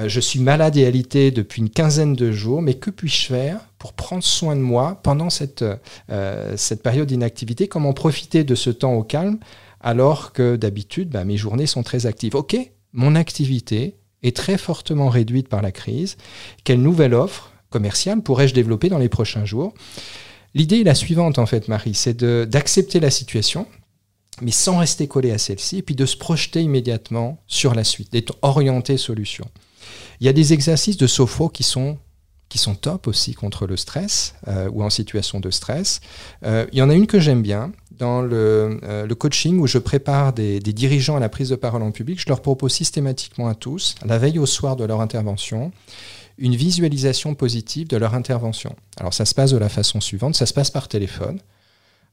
je 0.10 0.19
suis 0.19 0.40
malade 0.40 0.75
et 0.78 0.88
alité 0.88 1.30
depuis 1.30 1.62
une 1.62 1.69
quinzaine 1.69 2.16
de 2.16 2.31
jours, 2.31 2.64
mais 2.64 2.74
que 2.74 2.90
puis-je 2.90 3.28
faire 3.28 3.60
pour 3.78 3.94
prendre 3.94 4.24
soin 4.24 4.56
de 4.56 4.62
moi 4.62 5.00
pendant 5.04 5.30
cette, 5.30 5.64
euh, 6.10 6.58
période 6.81 7.08
d'inactivité? 7.08 7.68
Comment 7.68 7.94
profiter 7.94 8.44
de 8.44 8.56
ce 8.56 8.72
temps 8.72 8.96
au 8.96 9.04
calme 9.04 9.38
alors 9.80 10.34
que 10.34 10.56
d'habitude, 10.56 11.10
bah, 11.10 11.24
mes 11.24 11.38
journées 11.38 11.68
sont 11.68 11.84
très 11.84 12.08
actives? 12.08 12.34
Ok, 12.34 12.58
mon 12.94 13.13
activité 13.13 13.94
est 14.24 14.36
très 14.36 14.58
fortement 14.58 15.10
réduite 15.10 15.50
par 15.50 15.62
la 15.62 15.72
crise. 15.72 16.18
Quelle 16.63 16.81
nouvelle 16.81 17.13
offre 17.13 17.52
commerciale 17.70 18.24
pourrais-je 18.24 18.56
développer 18.56 18.90
dans 18.90 18.98
les 18.98 19.08
prochains 19.08 19.46
jours? 19.46 19.75
L'idée 20.54 20.82
est 20.82 20.84
la 20.84 20.96
suivante, 20.96 21.40
en 21.40 21.46
fait, 21.46 21.68
Marie, 21.68 21.94
c'est 21.94 22.24
d'accepter 22.24 23.00
la 23.00 23.12
situation, 23.12 23.68
mais 24.42 24.52
sans 24.52 24.78
rester 24.78 25.08
collé 25.08 25.32
à 25.32 25.38
celle-ci, 25.38 25.78
et 25.78 25.82
puis 25.82 25.96
de 25.96 26.06
se 26.06 26.18
projeter 26.18 26.62
immédiatement 26.62 27.42
sur 27.48 27.74
la 27.74 27.84
suite, 27.84 28.12
d'être 28.12 28.38
orienté 28.42 28.98
solution. 28.98 29.46
Il 30.20 30.26
y 30.26 30.30
a 30.30 30.34
des 30.34 30.54
exercices 30.54 30.98
de 30.98 31.08
sophro 31.08 31.50
qui 31.50 31.64
sont 31.64 31.98
qui 32.50 32.58
sont 32.58 32.76
top 32.76 33.08
aussi 33.08 33.34
contre 33.34 33.68
le 33.68 33.76
stress 33.76 34.36
euh, 34.48 34.70
ou 34.72 34.84
en 34.84 34.90
situation 34.90 35.40
de 35.40 35.52
stress. 35.52 36.00
Euh, 36.46 36.66
il 36.72 36.80
y 36.80 36.82
en 36.82 36.90
a 36.90 36.94
une 36.94 37.08
que 37.08 37.20
j'aime 37.20 37.42
bien 37.42 37.72
dans 37.92 38.22
le, 38.22 38.80
euh, 38.84 39.06
le, 39.06 39.16
coaching 39.16 39.60
où 39.60 39.68
je 39.68 39.80
prépare 39.80 40.32
des, 40.32 40.60
des, 40.60 40.72
dirigeants 40.72 41.18
à 41.18 41.20
la 41.20 41.30
prise 41.30 41.50
de 41.50 41.56
parole 41.56 41.82
en 41.82 41.92
public. 41.92 42.22
Je 42.22 42.30
leur 42.30 42.42
propose 42.42 42.72
systématiquement 42.72 43.48
à 43.48 43.56
tous, 43.56 43.96
la 44.06 44.18
veille 44.18 44.40
au 44.40 44.46
soir 44.46 44.76
de 44.76 44.86
leur 44.86 45.02
intervention, 45.02 45.72
une 46.38 46.56
visualisation 46.56 47.36
positive 47.36 47.88
de 47.88 47.98
leur 47.98 48.13
intervention. 48.13 48.75
Alors 48.98 49.13
ça 49.13 49.25
se 49.25 49.34
passe 49.34 49.51
de 49.51 49.57
la 49.57 49.69
façon 49.69 50.01
suivante, 50.01 50.36
ça 50.36 50.45
se 50.45 50.54
passe 50.54 50.72
par 50.72 50.88
téléphone. 50.88 51.39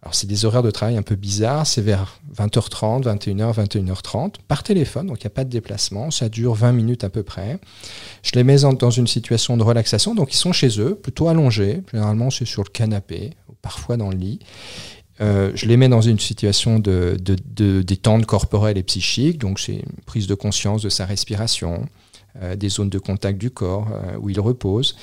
Alors 0.03 0.15
c'est 0.15 0.27
des 0.27 0.45
horaires 0.45 0.63
de 0.63 0.71
travail 0.71 0.99
un 0.99 1.03
peu 1.03 1.15
bizarres, 1.15 1.67
c'est 1.67 1.81
vers 1.81 2.21
20h30, 2.37 3.05
21h, 3.05 3.55
21h30, 3.55 4.35
par 4.47 4.63
téléphone, 4.63 5.07
donc 5.07 5.21
il 5.21 5.25
n'y 5.25 5.29
a 5.29 5.31
pas 5.31 5.45
de 5.45 5.51
déplacement, 5.51 6.11
ça 6.11 6.29
dure 6.29 6.53
20 6.53 6.73
minutes 6.73 7.05
à 7.05 7.09
peu 7.09 7.23
près. 7.23 7.59
Je 8.23 8.33
les 8.35 8.45
mets 8.45 8.59
dans 8.59 8.91
une 8.91 9.07
situation 9.07 9.57
de 9.57 9.63
relaxation, 9.63 10.15
donc 10.15 10.35
ils 10.35 10.37
sont 10.37 10.53
chez 10.53 10.79
eux, 10.79 10.95
plutôt 10.95 11.29
allongés, 11.29 11.83
généralement 11.91 12.29
c'est 12.29 12.45
sur 12.45 12.63
le 12.63 12.69
canapé, 12.69 13.31
ou 13.49 13.55
parfois 13.63 13.97
dans 13.97 14.11
le 14.11 14.17
lit. 14.17 14.41
Euh, 15.23 15.53
je 15.55 15.67
les 15.67 15.79
mets 15.79 15.89
dans 15.89 16.03
une 16.03 16.19
situation 16.19 16.79
de, 16.79 17.17
de 17.19 17.81
détente 17.81 18.27
corporelle 18.27 18.77
et 18.77 18.83
psychique, 18.83 19.39
donc 19.39 19.59
c'est 19.59 19.77
une 19.77 20.05
prise 20.05 20.27
de 20.27 20.35
conscience 20.35 20.83
de 20.83 20.91
sa 20.91 21.07
respiration, 21.07 21.87
des 22.57 22.69
zones 22.69 22.91
de 22.91 22.99
contact 22.99 23.39
du 23.39 23.51
corps 23.51 23.89
euh, 23.93 24.17
où 24.21 24.29
ils 24.29 24.41
reposent. 24.41 24.97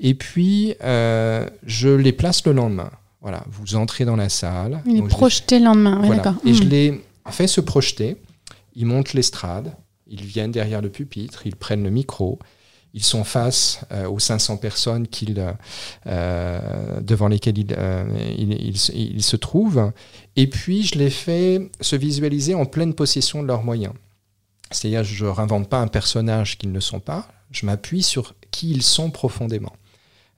Et 0.00 0.14
puis, 0.14 0.74
euh, 0.82 1.48
je 1.64 1.88
les 1.88 2.12
place 2.12 2.44
le 2.46 2.52
lendemain. 2.52 2.90
Voilà, 3.20 3.44
vous 3.50 3.74
entrez 3.76 4.04
dans 4.04 4.16
la 4.16 4.28
salle. 4.28 4.80
Il 4.86 4.98
est 4.98 5.08
projeté 5.08 5.58
le 5.58 5.66
lendemain, 5.66 6.00
d'accord. 6.08 6.34
Et 6.46 6.54
je 6.54 6.64
hmm. 6.64 6.68
les 6.68 7.04
fais 7.30 7.46
se 7.46 7.60
projeter. 7.60 8.16
Ils 8.74 8.86
montent 8.86 9.12
l'estrade, 9.12 9.74
ils 10.06 10.24
viennent 10.24 10.52
derrière 10.52 10.80
le 10.80 10.88
pupitre, 10.88 11.46
ils 11.46 11.56
prennent 11.56 11.82
le 11.82 11.90
micro, 11.90 12.38
ils 12.94 13.02
sont 13.02 13.24
face 13.24 13.80
aux 14.08 14.20
500 14.20 14.58
personnes 14.58 15.06
devant 16.06 17.28
lesquelles 17.28 17.58
ils, 17.58 19.22
se 19.22 19.36
trouvent. 19.36 19.92
Et 20.36 20.46
puis, 20.46 20.84
je 20.84 20.96
les 20.96 21.10
fais 21.10 21.70
se 21.80 21.96
visualiser 21.96 22.54
en 22.54 22.66
pleine 22.66 22.94
possession 22.94 23.42
de 23.42 23.48
leurs 23.48 23.64
moyens. 23.64 23.94
C'est-à-dire, 24.70 25.04
je 25.04 25.24
ne 25.24 25.30
réinvente 25.30 25.68
pas 25.68 25.80
un 25.80 25.88
personnage 25.88 26.58
qu'ils 26.58 26.72
ne 26.72 26.80
sont 26.80 27.00
pas, 27.00 27.28
je 27.50 27.66
m'appuie 27.66 28.02
sur 28.02 28.34
qui 28.50 28.70
ils 28.70 28.82
sont 28.82 29.10
profondément. 29.10 29.72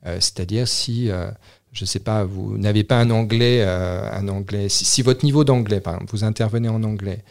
Euh, 0.07 0.17
c'est-à-dire, 0.21 0.67
si, 0.67 1.11
euh, 1.11 1.31
je 1.73 1.85
ne 1.85 1.87
sais 1.87 1.99
pas, 1.99 2.25
vous 2.25 2.57
n'avez 2.57 2.85
pas 2.85 2.99
un 2.99 3.11
anglais, 3.11 3.63
euh, 3.63 4.11
un 4.13 4.29
anglais 4.29 4.69
si, 4.69 5.03
votre 5.03 5.25
niveau 5.25 5.45
d'anglais, 5.45 5.81
par 5.81 5.95
exemple, 5.95 6.13
vous 6.13 6.25
intervenez 6.25 6.69
en 6.69 6.83
anglais, 6.83 7.25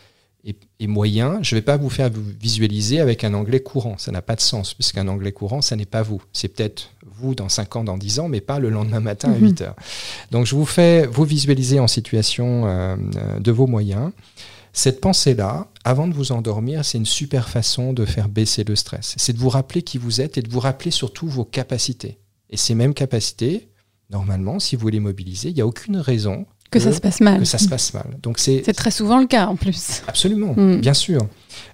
est, 0.46 0.88
moyen, 0.88 1.40
je 1.42 1.54
ne 1.54 1.60
vais 1.60 1.66
pas 1.66 1.76
vous 1.76 1.90
faire 1.90 2.10
visualiser 2.10 3.02
avec 3.02 3.24
un 3.26 3.34
anglais 3.34 3.60
courant. 3.60 3.98
Ça 3.98 4.12
n'a 4.12 4.22
pas 4.22 4.36
de 4.36 4.42
sens, 4.42 4.74
puisqu'un 4.74 5.08
anglais 5.10 5.34
courant, 5.34 5.62
ça 5.62 5.76
n'est 5.76 5.86
pas 5.86 6.02
vous. 6.02 6.22
C'est 6.32 6.48
peut-être 6.48 6.92
vous 7.06 7.36
dans 7.36 7.50
5 7.50 7.76
ans, 7.76 7.84
dans 7.84 7.98
10 7.98 8.20
ans, 8.22 8.30
mais 8.30 8.40
pas 8.40 8.58
le 8.58 8.70
lendemain 8.70 9.02
matin 9.02 9.34
à 9.34 9.38
8 9.38 9.60
mhm. 9.60 9.68
heures. 9.68 9.76
Donc, 10.32 10.46
je 10.46 10.56
vous 10.56 10.66
fais 10.66 11.06
vous 11.08 11.26
visualiser 11.26 11.82
en 11.82 11.88
situation 11.88 12.98
de 13.38 13.52
vos 13.52 13.68
moyens. 13.68 14.12
Cette 14.74 15.02
pensée-là, 15.02 15.68
avant 15.84 16.08
de 16.08 16.14
vous 16.14 16.32
endormir, 16.32 16.86
c'est 16.86 16.98
une 16.98 17.06
super 17.06 17.50
façon 17.50 17.94
de 17.94 18.06
faire 18.06 18.30
baisser 18.30 18.64
le 18.64 18.76
stress. 18.76 19.16
C'est 19.18 19.34
de 19.34 19.40
vous 19.40 19.50
rappeler 19.50 19.82
qui 19.82 19.98
vous 19.98 20.22
êtes 20.22 20.38
et 20.38 20.42
de 20.42 20.50
vous 20.50 20.60
rappeler 20.60 20.92
surtout 20.92 21.28
vos 21.28 21.46
capacités. 21.46 22.20
Et 22.50 22.58
ces 22.58 22.76
mêmes 22.76 22.94
capacités, 22.94 23.70
normalement, 24.10 24.60
si 24.60 24.76
vous 24.76 24.88
les 24.90 25.00
mobilisez, 25.00 25.50
il 25.50 25.56
n'y 25.56 25.62
a 25.62 25.68
aucune 25.68 25.98
raison 25.98 26.46
que, 26.72 26.80
ça 26.80 26.92
se 26.92 27.02
passe 27.02 27.20
mal. 27.20 27.40
Que 27.40 27.46
ça 27.46 27.58
se 27.58 27.68
passe 27.68 27.94
mal. 27.94 28.06
Donc 28.22 28.38
c'est 28.38 28.62
très 28.74 28.92
souvent 28.92 29.20
le 29.20 29.26
cas 29.26 29.48
en 29.48 29.56
plus. 29.56 30.04
Absolument, 30.08 30.54
mm. 30.56 30.82
bien 30.82 30.94
sûr. 30.94 31.22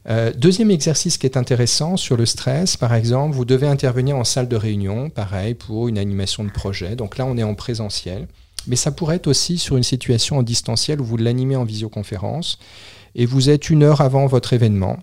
Euh, 0.07 0.31
deuxième 0.33 0.71
exercice 0.71 1.17
qui 1.17 1.25
est 1.25 1.37
intéressant 1.37 1.97
sur 1.97 2.15
le 2.15 2.25
stress, 2.25 2.77
par 2.77 2.93
exemple, 2.93 3.35
vous 3.35 3.45
devez 3.45 3.67
intervenir 3.67 4.15
en 4.15 4.23
salle 4.23 4.47
de 4.47 4.55
réunion, 4.55 5.09
pareil, 5.09 5.53
pour 5.53 5.89
une 5.89 5.97
animation 5.97 6.43
de 6.43 6.49
projet. 6.49 6.95
Donc 6.95 7.17
là, 7.17 7.25
on 7.25 7.37
est 7.37 7.43
en 7.43 7.55
présentiel. 7.55 8.27
Mais 8.67 8.75
ça 8.75 8.91
pourrait 8.91 9.17
être 9.17 9.27
aussi 9.27 9.57
sur 9.57 9.77
une 9.77 9.83
situation 9.83 10.37
en 10.37 10.43
distanciel 10.43 11.01
où 11.01 11.05
vous 11.05 11.17
l'animez 11.17 11.55
en 11.55 11.63
visioconférence 11.63 12.59
et 13.15 13.25
vous 13.25 13.49
êtes 13.49 13.69
une 13.69 13.83
heure 13.83 14.01
avant 14.01 14.25
votre 14.25 14.53
événement. 14.53 14.97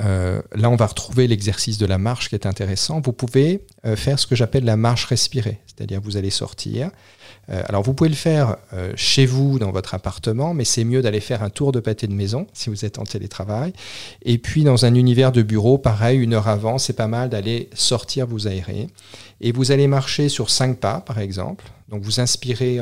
Euh, 0.00 0.42
là, 0.54 0.70
on 0.70 0.76
va 0.76 0.86
retrouver 0.86 1.26
l'exercice 1.26 1.78
de 1.78 1.86
la 1.86 1.98
marche 1.98 2.28
qui 2.28 2.34
est 2.34 2.46
intéressant. 2.46 3.00
Vous 3.00 3.12
pouvez 3.12 3.64
euh, 3.86 3.96
faire 3.96 4.18
ce 4.18 4.26
que 4.26 4.34
j'appelle 4.34 4.64
la 4.64 4.76
marche 4.76 5.06
respirée, 5.06 5.60
c'est-à-dire 5.66 6.00
vous 6.00 6.16
allez 6.16 6.30
sortir. 6.30 6.90
Euh, 7.50 7.62
alors, 7.66 7.82
vous 7.82 7.94
pouvez 7.94 8.10
le 8.10 8.16
faire 8.16 8.56
chez 8.94 9.24
vous, 9.24 9.58
dans 9.58 9.70
votre 9.70 9.94
appartement, 9.94 10.52
mais 10.52 10.64
c'est 10.64 10.84
mieux 10.84 11.00
d'aller 11.00 11.20
faire 11.20 11.42
un 11.42 11.50
tour 11.50 11.72
de 11.72 11.80
pâté 11.80 12.06
de 12.06 12.12
maison 12.12 12.46
si 12.52 12.68
vous 12.68 12.84
êtes 12.84 12.98
en 12.98 13.04
télétravail. 13.04 13.72
Et 14.22 14.38
puis, 14.38 14.64
dans 14.64 14.84
un 14.84 14.94
univers 14.94 15.32
de 15.32 15.42
bureau, 15.42 15.78
pareil, 15.78 16.18
une 16.18 16.34
heure 16.34 16.48
avant, 16.48 16.78
c'est 16.78 16.92
pas 16.92 17.06
mal 17.06 17.30
d'aller 17.30 17.70
sortir, 17.74 18.26
vous 18.26 18.46
aérer. 18.46 18.88
Et 19.40 19.52
vous 19.52 19.72
allez 19.72 19.86
marcher 19.86 20.28
sur 20.28 20.50
cinq 20.50 20.78
pas, 20.78 21.00
par 21.00 21.18
exemple. 21.18 21.64
Donc, 21.88 22.02
vous 22.02 22.20
inspirez 22.20 22.80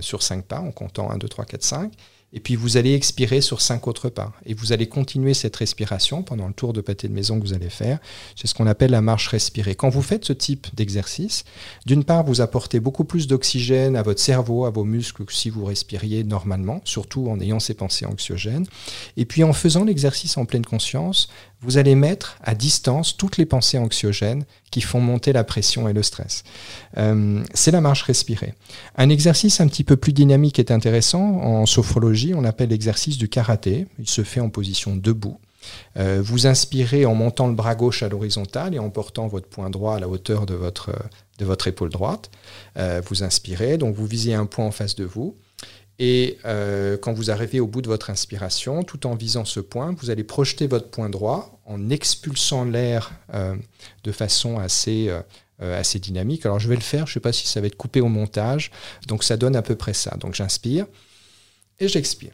sur 0.00 0.22
cinq 0.22 0.44
pas 0.44 0.60
en 0.60 0.72
comptant 0.72 1.10
1, 1.10 1.16
2, 1.16 1.28
3, 1.28 1.46
4, 1.46 1.62
5. 1.62 1.92
Et 2.34 2.40
puis 2.40 2.56
vous 2.56 2.76
allez 2.76 2.94
expirer 2.94 3.40
sur 3.40 3.60
cinq 3.60 3.86
autres 3.86 4.08
pas. 4.08 4.32
Et 4.46 4.54
vous 4.54 4.72
allez 4.72 4.88
continuer 4.88 5.34
cette 5.34 5.56
respiration 5.56 6.22
pendant 6.22 6.48
le 6.48 6.54
tour 6.54 6.72
de 6.72 6.80
pâté 6.80 7.08
de 7.08 7.12
maison 7.12 7.38
que 7.38 7.46
vous 7.46 7.52
allez 7.52 7.68
faire. 7.68 7.98
C'est 8.36 8.46
ce 8.46 8.54
qu'on 8.54 8.66
appelle 8.66 8.90
la 8.90 9.02
marche 9.02 9.28
respirée. 9.28 9.74
Quand 9.74 9.90
vous 9.90 10.02
faites 10.02 10.24
ce 10.24 10.32
type 10.32 10.66
d'exercice, 10.74 11.44
d'une 11.84 12.04
part, 12.04 12.24
vous 12.24 12.40
apportez 12.40 12.80
beaucoup 12.80 13.04
plus 13.04 13.26
d'oxygène 13.26 13.96
à 13.96 14.02
votre 14.02 14.20
cerveau, 14.20 14.64
à 14.64 14.70
vos 14.70 14.84
muscles 14.84 15.24
que 15.24 15.32
si 15.32 15.50
vous 15.50 15.64
respiriez 15.64 16.24
normalement, 16.24 16.80
surtout 16.84 17.28
en 17.28 17.40
ayant 17.40 17.60
ces 17.60 17.74
pensées 17.74 18.06
anxiogènes. 18.06 18.66
Et 19.16 19.24
puis 19.24 19.44
en 19.44 19.52
faisant 19.52 19.84
l'exercice 19.84 20.36
en 20.36 20.46
pleine 20.46 20.64
conscience, 20.64 21.28
vous 21.62 21.78
allez 21.78 21.94
mettre 21.94 22.36
à 22.42 22.54
distance 22.54 23.16
toutes 23.16 23.36
les 23.36 23.46
pensées 23.46 23.78
anxiogènes 23.78 24.44
qui 24.70 24.80
font 24.80 25.00
monter 25.00 25.32
la 25.32 25.44
pression 25.44 25.88
et 25.88 25.92
le 25.92 26.02
stress. 26.02 26.42
Euh, 26.98 27.42
c'est 27.54 27.70
la 27.70 27.80
marche 27.80 28.02
respirée. 28.02 28.54
Un 28.96 29.08
exercice 29.08 29.60
un 29.60 29.68
petit 29.68 29.84
peu 29.84 29.96
plus 29.96 30.12
dynamique 30.12 30.58
est 30.58 30.70
intéressant. 30.70 31.22
En 31.22 31.66
sophrologie, 31.66 32.34
on 32.34 32.44
appelle 32.44 32.70
l'exercice 32.70 33.16
du 33.16 33.28
karaté. 33.28 33.86
Il 33.98 34.08
se 34.08 34.24
fait 34.24 34.40
en 34.40 34.50
position 34.50 34.96
debout. 34.96 35.38
Euh, 35.96 36.20
vous 36.24 36.46
inspirez 36.46 37.06
en 37.06 37.14
montant 37.14 37.46
le 37.46 37.54
bras 37.54 37.74
gauche 37.74 38.02
à 38.02 38.08
l'horizontale 38.08 38.74
et 38.74 38.78
en 38.78 38.90
portant 38.90 39.28
votre 39.28 39.46
poing 39.46 39.70
droit 39.70 39.96
à 39.96 40.00
la 40.00 40.08
hauteur 40.08 40.46
de 40.46 40.54
votre, 40.54 40.90
de 41.38 41.44
votre 41.44 41.68
épaule 41.68 41.90
droite. 41.90 42.30
Euh, 42.76 43.00
vous 43.08 43.22
inspirez, 43.22 43.78
donc 43.78 43.94
vous 43.94 44.06
visez 44.06 44.34
un 44.34 44.46
point 44.46 44.66
en 44.66 44.72
face 44.72 44.96
de 44.96 45.04
vous. 45.04 45.36
Et 46.04 46.38
euh, 46.44 46.96
quand 47.00 47.12
vous 47.12 47.30
arrivez 47.30 47.60
au 47.60 47.68
bout 47.68 47.80
de 47.80 47.86
votre 47.86 48.10
inspiration, 48.10 48.82
tout 48.82 49.06
en 49.06 49.14
visant 49.14 49.44
ce 49.44 49.60
point, 49.60 49.94
vous 49.96 50.10
allez 50.10 50.24
projeter 50.24 50.66
votre 50.66 50.88
point 50.88 51.08
droit 51.08 51.60
en 51.64 51.90
expulsant 51.90 52.64
l'air 52.64 53.12
euh, 53.32 53.54
de 54.02 54.10
façon 54.10 54.58
assez, 54.58 55.06
euh, 55.08 55.22
assez 55.78 56.00
dynamique. 56.00 56.44
Alors 56.44 56.58
je 56.58 56.68
vais 56.68 56.74
le 56.74 56.80
faire, 56.80 57.06
je 57.06 57.12
ne 57.12 57.14
sais 57.14 57.20
pas 57.20 57.32
si 57.32 57.46
ça 57.46 57.60
va 57.60 57.68
être 57.68 57.76
coupé 57.76 58.00
au 58.00 58.08
montage, 58.08 58.72
donc 59.06 59.22
ça 59.22 59.36
donne 59.36 59.54
à 59.54 59.62
peu 59.62 59.76
près 59.76 59.94
ça. 59.94 60.16
Donc 60.18 60.34
j'inspire 60.34 60.86
et 61.78 61.86
j'expire. 61.86 62.32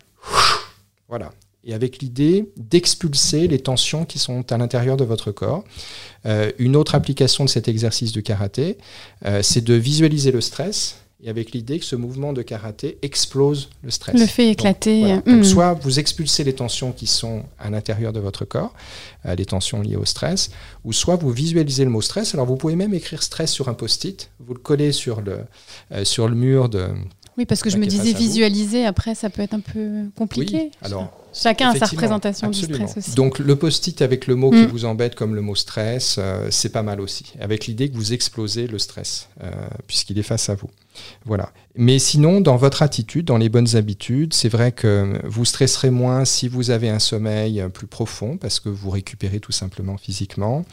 Voilà. 1.06 1.30
Et 1.62 1.74
avec 1.74 1.98
l'idée 1.98 2.50
d'expulser 2.56 3.48
les 3.48 3.58
tensions 3.58 4.06
qui 4.06 4.18
sont 4.18 4.50
à 4.50 4.56
l'intérieur 4.56 4.96
de 4.96 5.04
votre 5.04 5.30
corps. 5.30 5.64
une 6.58 6.74
autre 6.74 6.94
application 6.94 7.44
de 7.44 7.50
cet 7.50 7.68
exercice 7.68 8.12
de 8.12 8.22
karaté, 8.22 8.78
c'est 9.42 9.62
de 9.62 9.74
visualiser 9.74 10.32
le 10.32 10.40
stress 10.40 10.96
et 11.22 11.28
avec 11.28 11.50
l'idée 11.50 11.80
que 11.80 11.84
ce 11.84 11.96
mouvement 11.96 12.32
de 12.32 12.42
karaté 12.42 12.96
explose 13.02 13.70
le 13.82 13.90
stress. 13.90 14.18
Le 14.18 14.26
fait 14.26 14.50
éclater. 14.50 15.14
Donc, 15.14 15.26
hmm. 15.26 15.42
soit 15.42 15.74
vous 15.74 15.98
expulsez 15.98 16.44
les 16.44 16.54
tensions 16.54 16.92
qui 16.92 17.08
sont 17.08 17.42
à 17.58 17.70
l'intérieur 17.70 18.12
de 18.12 18.20
votre 18.20 18.44
corps, 18.44 18.72
euh, 19.26 19.34
les 19.34 19.44
tensions 19.44 19.80
liées 19.80 19.96
au 19.96 20.04
stress, 20.04 20.50
ou 20.84 20.92
soit 20.92 21.16
vous 21.16 21.30
visualisez 21.30 21.84
le 21.84 21.90
mot 21.90 22.02
stress. 22.02 22.34
Alors 22.34 22.46
vous 22.46 22.56
pouvez 22.56 22.76
même 22.76 22.94
écrire 22.94 23.22
stress 23.22 23.50
sur 23.50 23.68
un 23.68 23.74
post-it, 23.74 24.30
vous 24.38 24.54
le 24.54 24.60
collez 24.60 24.92
sur 24.92 25.20
le, 25.20 25.40
euh, 25.92 26.04
sur 26.04 26.28
le 26.28 26.36
mur 26.36 26.68
de... 26.68 26.86
Oui, 27.36 27.46
parce 27.46 27.62
que 27.62 27.70
je 27.70 27.78
me 27.78 27.86
disais 27.86 28.12
visualiser, 28.12 28.84
après 28.84 29.14
ça 29.14 29.30
peut 29.30 29.42
être 29.42 29.54
un 29.54 29.60
peu 29.60 30.04
compliqué. 30.16 30.56
Oui, 30.56 30.70
alors 30.82 31.12
Chacun 31.32 31.70
a 31.70 31.76
sa 31.76 31.86
représentation 31.86 32.50
du 32.50 32.58
stress 32.58 32.96
aussi. 32.96 33.14
Donc 33.14 33.38
le 33.38 33.56
post-it 33.56 34.00
avec 34.02 34.26
le 34.26 34.34
mot 34.34 34.50
qui 34.50 34.62
mm. 34.62 34.66
vous 34.66 34.84
embête 34.84 35.14
comme 35.14 35.34
le 35.34 35.40
mot 35.40 35.54
stress, 35.54 36.16
euh, 36.18 36.48
c'est 36.50 36.70
pas 36.70 36.82
mal 36.82 37.00
aussi, 37.00 37.32
avec 37.40 37.66
l'idée 37.66 37.88
que 37.88 37.94
vous 37.94 38.12
explosez 38.12 38.66
le 38.66 38.78
stress, 38.78 39.28
euh, 39.42 39.50
puisqu'il 39.86 40.18
est 40.18 40.22
face 40.22 40.48
à 40.48 40.54
vous. 40.54 40.70
Voilà. 41.24 41.52
Mais 41.76 42.00
sinon, 42.00 42.40
dans 42.40 42.56
votre 42.56 42.82
attitude, 42.82 43.26
dans 43.26 43.36
les 43.36 43.48
bonnes 43.48 43.76
habitudes, 43.76 44.34
c'est 44.34 44.48
vrai 44.48 44.72
que 44.72 45.20
vous 45.24 45.44
stresserez 45.44 45.90
moins 45.90 46.24
si 46.24 46.48
vous 46.48 46.70
avez 46.70 46.88
un 46.88 46.98
sommeil 46.98 47.64
plus 47.72 47.86
profond, 47.86 48.36
parce 48.36 48.58
que 48.58 48.68
vous 48.68 48.90
récupérez 48.90 49.38
tout 49.38 49.52
simplement 49.52 49.96
physiquement. 49.96 50.64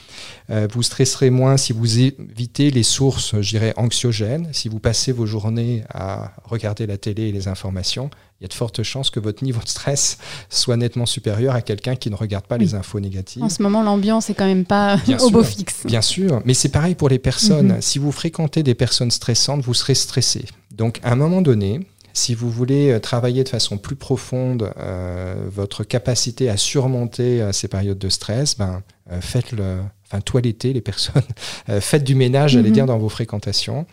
Euh, 0.50 0.68
vous 0.72 0.82
stresserez 0.82 1.30
moins 1.30 1.58
si 1.58 1.74
vous 1.74 2.00
évitez 2.00 2.72
les 2.72 2.82
sources, 2.82 3.40
je 3.40 3.50
dirais, 3.50 3.74
anxiogènes, 3.78 4.50
si 4.52 4.68
vous 4.68 4.80
passez 4.80 5.12
vos 5.12 5.28
journées 5.28 5.84
à 5.94 6.34
regarder 6.44 6.88
la 6.88 6.98
télé 6.98 7.24
et 7.24 7.32
les 7.32 7.48
informations 7.48 8.10
il 8.40 8.44
y 8.44 8.46
a 8.46 8.48
de 8.50 8.54
fortes 8.54 8.84
chances 8.84 9.10
que 9.10 9.20
votre 9.20 9.44
niveau 9.44 9.62
de 9.62 9.68
stress 9.68 10.18
soit 10.50 10.76
nettement 10.76 11.06
supérieur 11.06 11.56
à 11.56 11.62
quelqu'un 11.62 11.96
qui 11.96 12.10
ne 12.10 12.16
regarde 12.16 12.46
pas 12.46 12.58
les 12.58 12.76
infos 12.76 13.00
négatives. 13.00 13.42
En 13.42 13.50
ce 13.50 13.64
moment, 13.64 13.82
l'ambiance 13.82 14.30
est 14.30 14.34
quand 14.34 14.46
même 14.46 14.66
pas 14.66 14.98
au 15.22 15.30
beau 15.30 15.44
fixe. 15.44 15.86
Bien 15.86 16.02
sûr, 16.02 16.42
mais 16.44 16.54
c'est 16.54 16.70
pareil 16.70 16.96
pour 16.96 17.08
les 17.08 17.20
personnes. 17.20 17.76
Mhm. 17.76 17.82
Si 17.82 17.98
vous 17.98 18.12
fréquentez 18.12 18.62
des 18.62 18.76
personnes 18.76 19.12
stressantes, 19.12 19.62
vous 19.62 19.74
serez 19.74 19.96
stressé. 19.96 20.46
Donc, 20.72 21.00
à 21.04 21.14
un 21.14 21.16
moment 21.16 21.42
donné, 21.42 21.88
si 22.16 22.34
vous 22.34 22.50
voulez 22.50 22.92
euh, 22.92 23.00
travailler 23.00 23.44
de 23.44 23.50
façon 23.50 23.78
plus 23.78 23.98
profonde 23.98 24.72
euh, 24.78 25.36
votre 25.50 25.84
capacité 25.84 26.50
à 26.50 26.58
surmonter 26.58 27.42
euh, 27.42 27.52
ces 27.52 27.68
périodes 27.68 28.00
de 28.00 28.10
stress, 28.10 28.58
ben, 28.58 28.82
faites-le 29.20 29.80
enfin 30.06 30.22
toiletter 30.22 30.74
les 30.74 30.82
personnes, 30.82 31.24
faites 31.80 32.04
du 32.04 32.16
ménage, 32.16 32.52
j'allais 32.52 32.70
mhm. 32.70 32.74
dire, 32.74 32.86
dans 32.86 32.98
vos 32.98 33.10
fréquentations. 33.10 33.86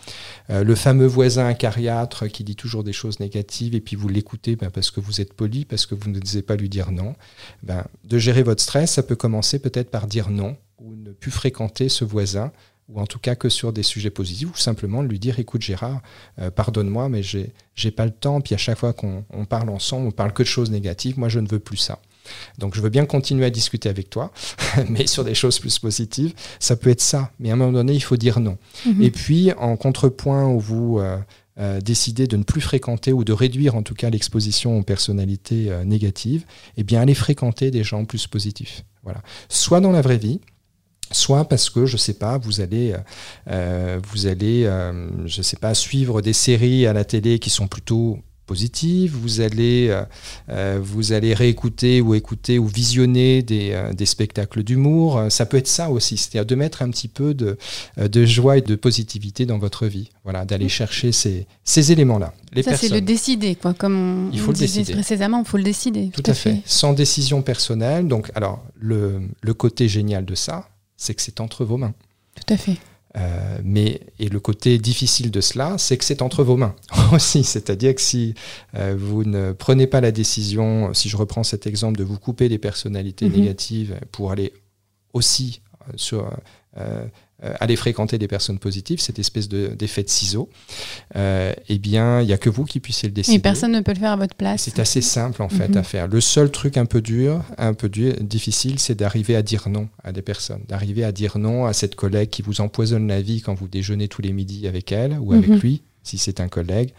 le 0.49 0.75
fameux 0.75 1.07
voisin 1.07 1.47
acariâtre 1.47 2.29
qui 2.29 2.45
dit 2.45 2.57
toujours 2.57 2.85
des 2.85 2.93
choses 2.93 3.21
négatives 3.21 3.75
et 3.75 3.81
puis 3.81 3.97
vous 3.97 4.09
l'écoutez 4.09 4.57
ben, 4.57 4.71
parce 4.71 4.91
que 4.91 5.01
vous 5.01 5.21
êtes 5.21 5.33
poli, 5.33 5.65
parce 5.65 5.87
que 5.87 5.95
vous 5.95 6.11
ne 6.11 6.19
devez 6.19 6.43
pas 6.43 6.57
lui 6.57 6.69
dire 6.69 6.91
non. 6.91 7.15
Ben, 7.63 7.85
de 8.05 8.19
gérer 8.19 8.43
votre 8.43 8.63
stress, 8.63 8.93
ça 8.93 9.03
peut 9.03 9.17
commencer 9.17 9.59
peut-être 9.59 9.91
par 9.91 10.07
dire 10.07 10.31
non 10.31 10.57
ou 10.79 10.95
ne 10.97 11.13
plus 11.13 11.31
fréquenter 11.31 11.89
ce 11.89 12.05
voisin 12.05 12.53
ou 12.89 13.01
en 13.01 13.07
tout 13.07 13.19
cas 13.19 13.35
que 13.35 13.49
sur 13.49 13.73
des 13.73 13.83
sujets 13.83 14.11
positifs, 14.11 14.51
ou 14.51 14.57
simplement 14.57 15.03
lui 15.03 15.19
dire 15.19 15.39
écoute 15.39 15.63
Gérard, 15.63 16.03
euh, 16.39 16.51
pardonne-moi, 16.51 17.09
mais 17.09 17.23
j'ai, 17.23 17.53
j'ai 17.75 17.91
pas 17.91 18.05
le 18.05 18.11
temps, 18.11 18.41
puis 18.41 18.55
à 18.55 18.59
chaque 18.59 18.79
fois 18.79 18.93
qu'on 18.93 19.25
parle 19.49 19.71
ensemble, 19.71 20.09
on 20.09 20.11
parle 20.11 20.33
que 20.33 20.43
de 20.43 20.49
choses 20.49 20.71
négatives, 20.71 21.19
moi 21.19 21.29
je 21.29 21.41
ne 21.41 21.49
veux 21.49 21.59
plus 21.61 21.77
ça. 21.77 22.01
Donc 22.59 22.75
je 22.75 22.81
veux 22.81 22.89
bien 22.89 23.07
continuer 23.07 23.45
à 23.45 23.51
discuter 23.51 23.89
avec 23.89 24.11
toi, 24.11 24.33
mais 24.89 25.07
sur 25.07 25.25
des 25.25 25.35
choses 25.35 25.59
plus 25.59 25.79
positives, 25.79 26.35
ça 26.59 26.77
peut 26.77 26.91
être 26.91 27.01
ça. 27.01 27.31
Mais 27.39 27.51
à 27.51 27.55
un 27.55 27.57
moment 27.57 27.73
donné, 27.73 27.95
il 27.95 28.03
faut 28.03 28.17
dire 28.17 28.41
non. 28.41 28.59
Mhm. 28.87 29.03
Et 29.03 29.11
puis, 29.11 29.53
en 29.59 29.77
contrepoint 29.77 30.47
où 30.49 30.61
vous 30.61 30.99
euh, 30.99 31.19
euh, 31.59 31.81
décidez 31.81 32.27
de 32.27 32.37
ne 32.37 32.45
plus 32.45 32.61
fréquenter 32.61 33.13
ou 33.13 33.25
de 33.25 33.33
réduire 33.33 33.75
en 33.75 33.83
tout 33.83 33.95
cas 33.95 34.11
l'exposition 34.11 34.79
aux 34.79 34.83
personnalités 34.83 35.71
négatives, 35.85 36.45
eh 36.77 36.85
bien 36.85 37.01
allez 37.01 37.15
fréquenter 37.15 37.71
des 37.71 37.85
gens 37.85 38.05
plus 38.05 38.27
positifs. 38.27 38.85
Voilà. 39.03 39.23
Soit 39.49 39.81
dans 39.81 39.93
la 39.93 40.01
vraie 40.01 40.19
vie, 40.19 40.41
soit 41.13 41.45
parce 41.45 41.71
que 41.71 41.87
je 41.87 41.97
sais 41.97 42.15
pas 42.15 42.39
vous 42.39 42.61
allez 42.61 42.95
euh, 43.49 44.01
vous 44.11 44.27
allez 44.27 44.65
euh, 44.65 45.09
je 45.27 45.43
sais 45.43 45.57
pas 45.57 45.75
suivre 45.75 46.21
des 46.21 46.33
séries 46.33 46.87
à 46.87 46.93
la 46.93 47.05
télé 47.05 47.39
qui 47.39 47.51
sont 47.51 47.69
plutôt 47.69 48.19
vous 49.09 49.41
allez 49.41 49.89
euh, 50.51 50.79
vous 50.83 51.13
allez 51.13 51.35
réécouter 51.35 52.01
ou 52.01 52.15
écouter 52.15 52.59
ou 52.59 52.67
visionner 52.67 53.43
des, 53.43 53.91
des 53.95 54.07
spectacles 54.07 54.63
d'humour 54.63 55.27
ça 55.29 55.47
peut 55.47 55.57
être 55.57 55.69
ça 55.69 55.91
aussi 55.91 56.17
c'est-à-dire 56.17 56.47
de 56.47 56.55
mettre 56.55 56.83
un 56.83 56.91
petit 56.91 57.09
peu 57.09 57.35
de, 57.35 57.59
de 57.99 58.25
joie 58.25 58.59
et 58.59 58.63
de 58.63 58.75
positivité 58.75 59.47
dans 59.47 59.59
votre 59.59 59.87
vie 59.87 60.11
voilà 60.25 60.45
d'aller 60.45 60.69
chercher 60.69 61.13
ces, 61.13 61.47
ces 61.65 61.93
éléments 61.93 62.19
là 62.19 62.35
les 62.53 62.63
ça 62.63 62.77
c'est 62.77 62.89
le 62.89 63.01
décider 63.01 63.55
quoi 63.55 63.75
comme 63.75 64.31
il 64.33 64.41
faut 64.41 64.53
le 64.53 64.59
décider 64.59 64.93
précédemment 64.93 65.41
il 65.41 65.47
faut 65.47 65.57
le 65.57 65.65
décider 65.65 66.11
tout, 66.15 66.23
à, 66.27 66.35
fait. 66.35 66.55
fait. 66.55 66.63
sans 66.65 66.93
décision 66.93 67.43
personnelle 67.43 68.09
donc 68.09 68.31
alors 68.35 68.65
le, 68.79 69.23
le 69.41 69.55
côté 69.55 69.89
génial 69.89 70.25
de 70.25 70.35
ça 70.35 70.69
c'est 71.03 71.15
que 71.15 71.23
c'est 71.23 71.41
entre 71.41 71.65
vos 71.65 71.77
mains. 71.77 71.95
Tout 72.37 72.55
à 72.55 72.57
fait. 72.57 72.77
Euh, 73.17 73.59
mais 73.63 74.01
et 74.19 74.29
le 74.29 74.41
côté 74.41 74.79
difficile 74.79 75.31
de 75.31 75.41
cela, 75.41 75.77
c'est 75.79 75.99
que 75.99 76.05
c'est 76.05 76.23
entre 76.23 76.43
vos 76.45 76.57
mains 76.57 76.75
aussi. 77.13 77.45
C'est-à-dire 77.45 77.95
que 77.95 78.01
si 78.01 78.35
euh, 78.75 78.95
vous 78.99 79.25
ne 79.25 79.53
prenez 79.53 79.87
pas 79.87 80.01
la 80.01 80.13
décision, 80.13 80.95
si 80.95 81.09
je 81.09 81.17
reprends 81.17 81.43
cet 81.43 81.67
exemple 81.67 81.99
de 81.99 82.05
vous 82.05 82.19
couper 82.19 82.49
des 82.49 82.59
personnalités 82.59 83.29
mhm. 83.29 83.37
négatives 83.37 84.01
pour 84.13 84.33
aller 84.33 84.53
aussi 85.13 85.61
euh, 85.89 85.93
sur 85.97 86.31
euh, 86.79 87.05
aller 87.61 87.77
fréquenter 87.77 88.19
des 88.19 88.29
personnes 88.29 88.59
positives, 88.59 89.01
cette 89.01 89.19
espèce 89.19 89.49
d'effet 89.49 90.03
de, 90.03 90.09
ciseau, 90.09 90.49
euh, 91.17 91.53
eh 91.69 91.79
bien, 91.79 92.21
il 92.21 92.27
n'y 92.27 92.33
a 92.33 92.39
que 92.39 92.51
vous 92.51 92.65
qui 92.65 92.81
puissiez 92.81 93.09
le 93.09 93.15
décider. 93.15 93.37
Et 93.37 93.41
personne 93.41 93.73
ne 93.73 93.81
peut 93.81 93.93
le 93.93 93.99
faire 93.99 94.13
à 94.13 94.17
votre 94.17 94.35
place. 94.35 94.63
C'est 94.63 94.79
assez 94.79 95.01
simple, 95.01 95.43
en 95.43 95.49
fait, 95.49 95.69
mhm. 95.69 95.77
à 95.77 95.83
faire. 95.83 96.07
Le 96.07 96.21
seul 96.21 96.51
truc 96.51 96.77
un 96.77 96.87
peu 96.87 97.01
dur, 97.01 97.43
un 97.59 97.75
peu 97.75 97.89
dur, 97.89 98.15
difficile, 98.21 98.79
c'est 98.79 98.95
d'arriver 98.95 99.35
à 99.35 99.43
dire 99.43 99.69
non 99.69 99.89
à 100.05 100.13
des 100.13 100.23
personnes, 100.23 100.63
d'arriver 100.69 101.05
à 101.05 101.13
dire 101.13 101.39
non 101.39 101.67
à 101.67 101.73
cette 101.73 101.97
collègue 101.97 102.31
qui 102.31 102.43
vous 102.43 102.61
empoisonne 102.61 103.09
la 103.09 103.21
vie 103.21 103.41
quand 103.41 103.55
vous 103.55 103.69
déjeunez 103.69 104.09
tous 104.09 104.23
les 104.23 104.33
midis 104.33 104.67
avec 104.69 104.93
elle 104.93 105.19
ou 105.21 105.33
avec 105.33 105.49
mhm. 105.49 105.59
lui, 105.59 105.83
si 106.03 106.19
c'est 106.19 106.41
un 106.41 106.49
collègue. 106.49 106.93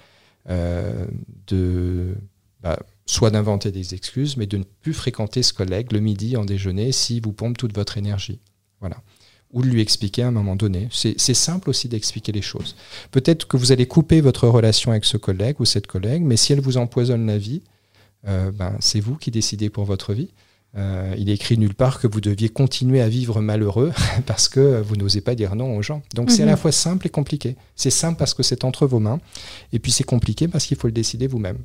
de 0.47 2.15
bah, 2.61 2.79
soit 3.05 3.31
d'inventer 3.31 3.71
des 3.71 3.93
excuses, 3.93 4.37
mais 4.37 4.45
de 4.45 4.57
ne 4.57 4.63
plus 4.63 4.93
fréquenter 4.93 5.43
ce 5.43 5.53
collègue 5.53 5.91
le 5.91 5.99
midi 5.99 6.37
en 6.37 6.45
déjeuner 6.45 6.93
si 6.93 7.19
vous 7.19 7.33
pompe 7.33 7.57
toute 7.57 7.75
votre 7.75 7.97
énergie. 7.97 8.39
Voilà. 8.79 8.97
Ou 9.53 9.61
de 9.61 9.67
lui 9.67 9.81
expliquer 9.81 10.23
à 10.23 10.27
un 10.27 10.31
moment 10.31 10.55
donné. 10.55 10.89
C'est 10.91 11.33
simple 11.33 11.69
aussi 11.69 11.87
d'expliquer 11.87 12.31
les 12.31 12.41
choses. 12.41 12.75
Peut-être 13.11 13.47
que 13.47 13.55
vous 13.55 13.71
allez 13.71 13.85
couper 13.85 14.19
votre 14.19 14.47
relation 14.47 14.91
avec 14.91 15.05
ce 15.05 15.15
collègue 15.17 15.57
ou 15.59 15.65
cette 15.65 15.87
collègue, 15.87 16.23
mais 16.23 16.37
si 16.37 16.53
elle 16.53 16.59
vous 16.59 16.77
empoisonne 16.77 17.27
la 17.27 17.37
vie, 17.37 17.61
euh, 18.27 18.51
ben, 18.51 18.75
c'est 18.79 18.99
vous 18.99 19.15
qui 19.15 19.31
décidez 19.31 19.69
pour 19.69 19.85
votre 19.85 20.13
vie. 20.13 20.29
Euh, 20.75 21.13
il 21.19 21.29
est 21.29 21.33
écrit 21.33 21.57
nulle 21.57 21.75
part 21.75 21.99
que 21.99 22.07
vous 22.07 22.19
deviez 22.19 22.49
continuer 22.49 22.99
à 22.99 23.07
vivre 23.07 23.41
malheureux 23.41 23.91
parce 24.25 24.49
que 24.49 24.81
vous 24.81 24.95
n'osez 24.95 25.21
pas 25.21 25.35
dire 25.35 25.55
non 25.55 25.77
aux 25.77 25.81
gens. 25.81 26.01
Donc 26.15 26.31
c'est 26.31 26.41
à 26.41 26.47
la 26.47 26.53
mhm. 26.53 26.57
fois 26.57 26.71
simple 26.71 27.07
et 27.07 27.09
compliqué. 27.09 27.55
C'est 27.75 27.91
simple 27.91 28.17
parce 28.17 28.33
que 28.33 28.41
c'est 28.41 28.63
entre 28.63 28.87
vos 28.87 28.99
mains, 28.99 29.19
et 29.71 29.79
puis 29.79 29.91
c'est 29.91 30.03
compliqué 30.03 30.47
parce 30.47 30.65
qu'il 30.65 30.77
faut 30.77 30.87
le 30.87 30.93
décider 30.93 31.27
vous-même. 31.27 31.59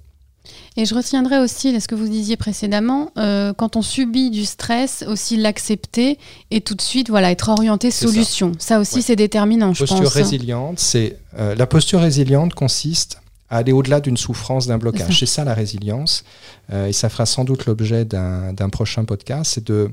Et 0.76 0.84
je 0.84 0.94
retiendrai 0.94 1.38
aussi 1.38 1.78
ce 1.80 1.88
que 1.88 1.94
vous 1.94 2.08
disiez 2.08 2.36
précédemment, 2.36 3.10
euh, 3.18 3.52
quand 3.52 3.76
on 3.76 3.82
subit 3.82 4.30
du 4.30 4.44
stress, 4.44 5.04
aussi 5.06 5.36
l'accepter 5.36 6.18
et 6.50 6.60
tout 6.60 6.74
de 6.74 6.80
suite 6.80 7.10
voilà 7.10 7.30
être 7.30 7.48
orienté 7.48 7.90
solution. 7.90 8.52
Ça, 8.58 8.78
aussi 8.78 9.02
c'est 9.02 9.16
déterminant, 9.16 9.74
je 9.74 9.84
pense. 9.84 10.08
Résiliente, 10.08 10.78
c'est 10.78 11.18
euh, 11.38 11.54
la 11.54 11.66
posture 11.66 12.00
résiliente 12.00 12.54
consiste 12.54 13.20
à 13.50 13.58
aller 13.58 13.72
au-delà 13.72 14.00
d'une 14.00 14.16
souffrance, 14.16 14.66
d'un 14.66 14.78
blocage. 14.78 15.18
C'est 15.18 15.26
ça. 15.26 15.44
la 15.44 15.54
résilience, 15.54 16.24
euh, 16.72 16.86
et 16.86 16.92
ça 16.92 17.08
fera 17.08 17.26
sans 17.26 17.44
doute 17.44 17.66
l'objet 17.66 18.04
d'un 18.04 18.68
prochain 18.70 19.04
podcast, 19.04 19.52
c'est 19.54 19.66
de 19.66 19.90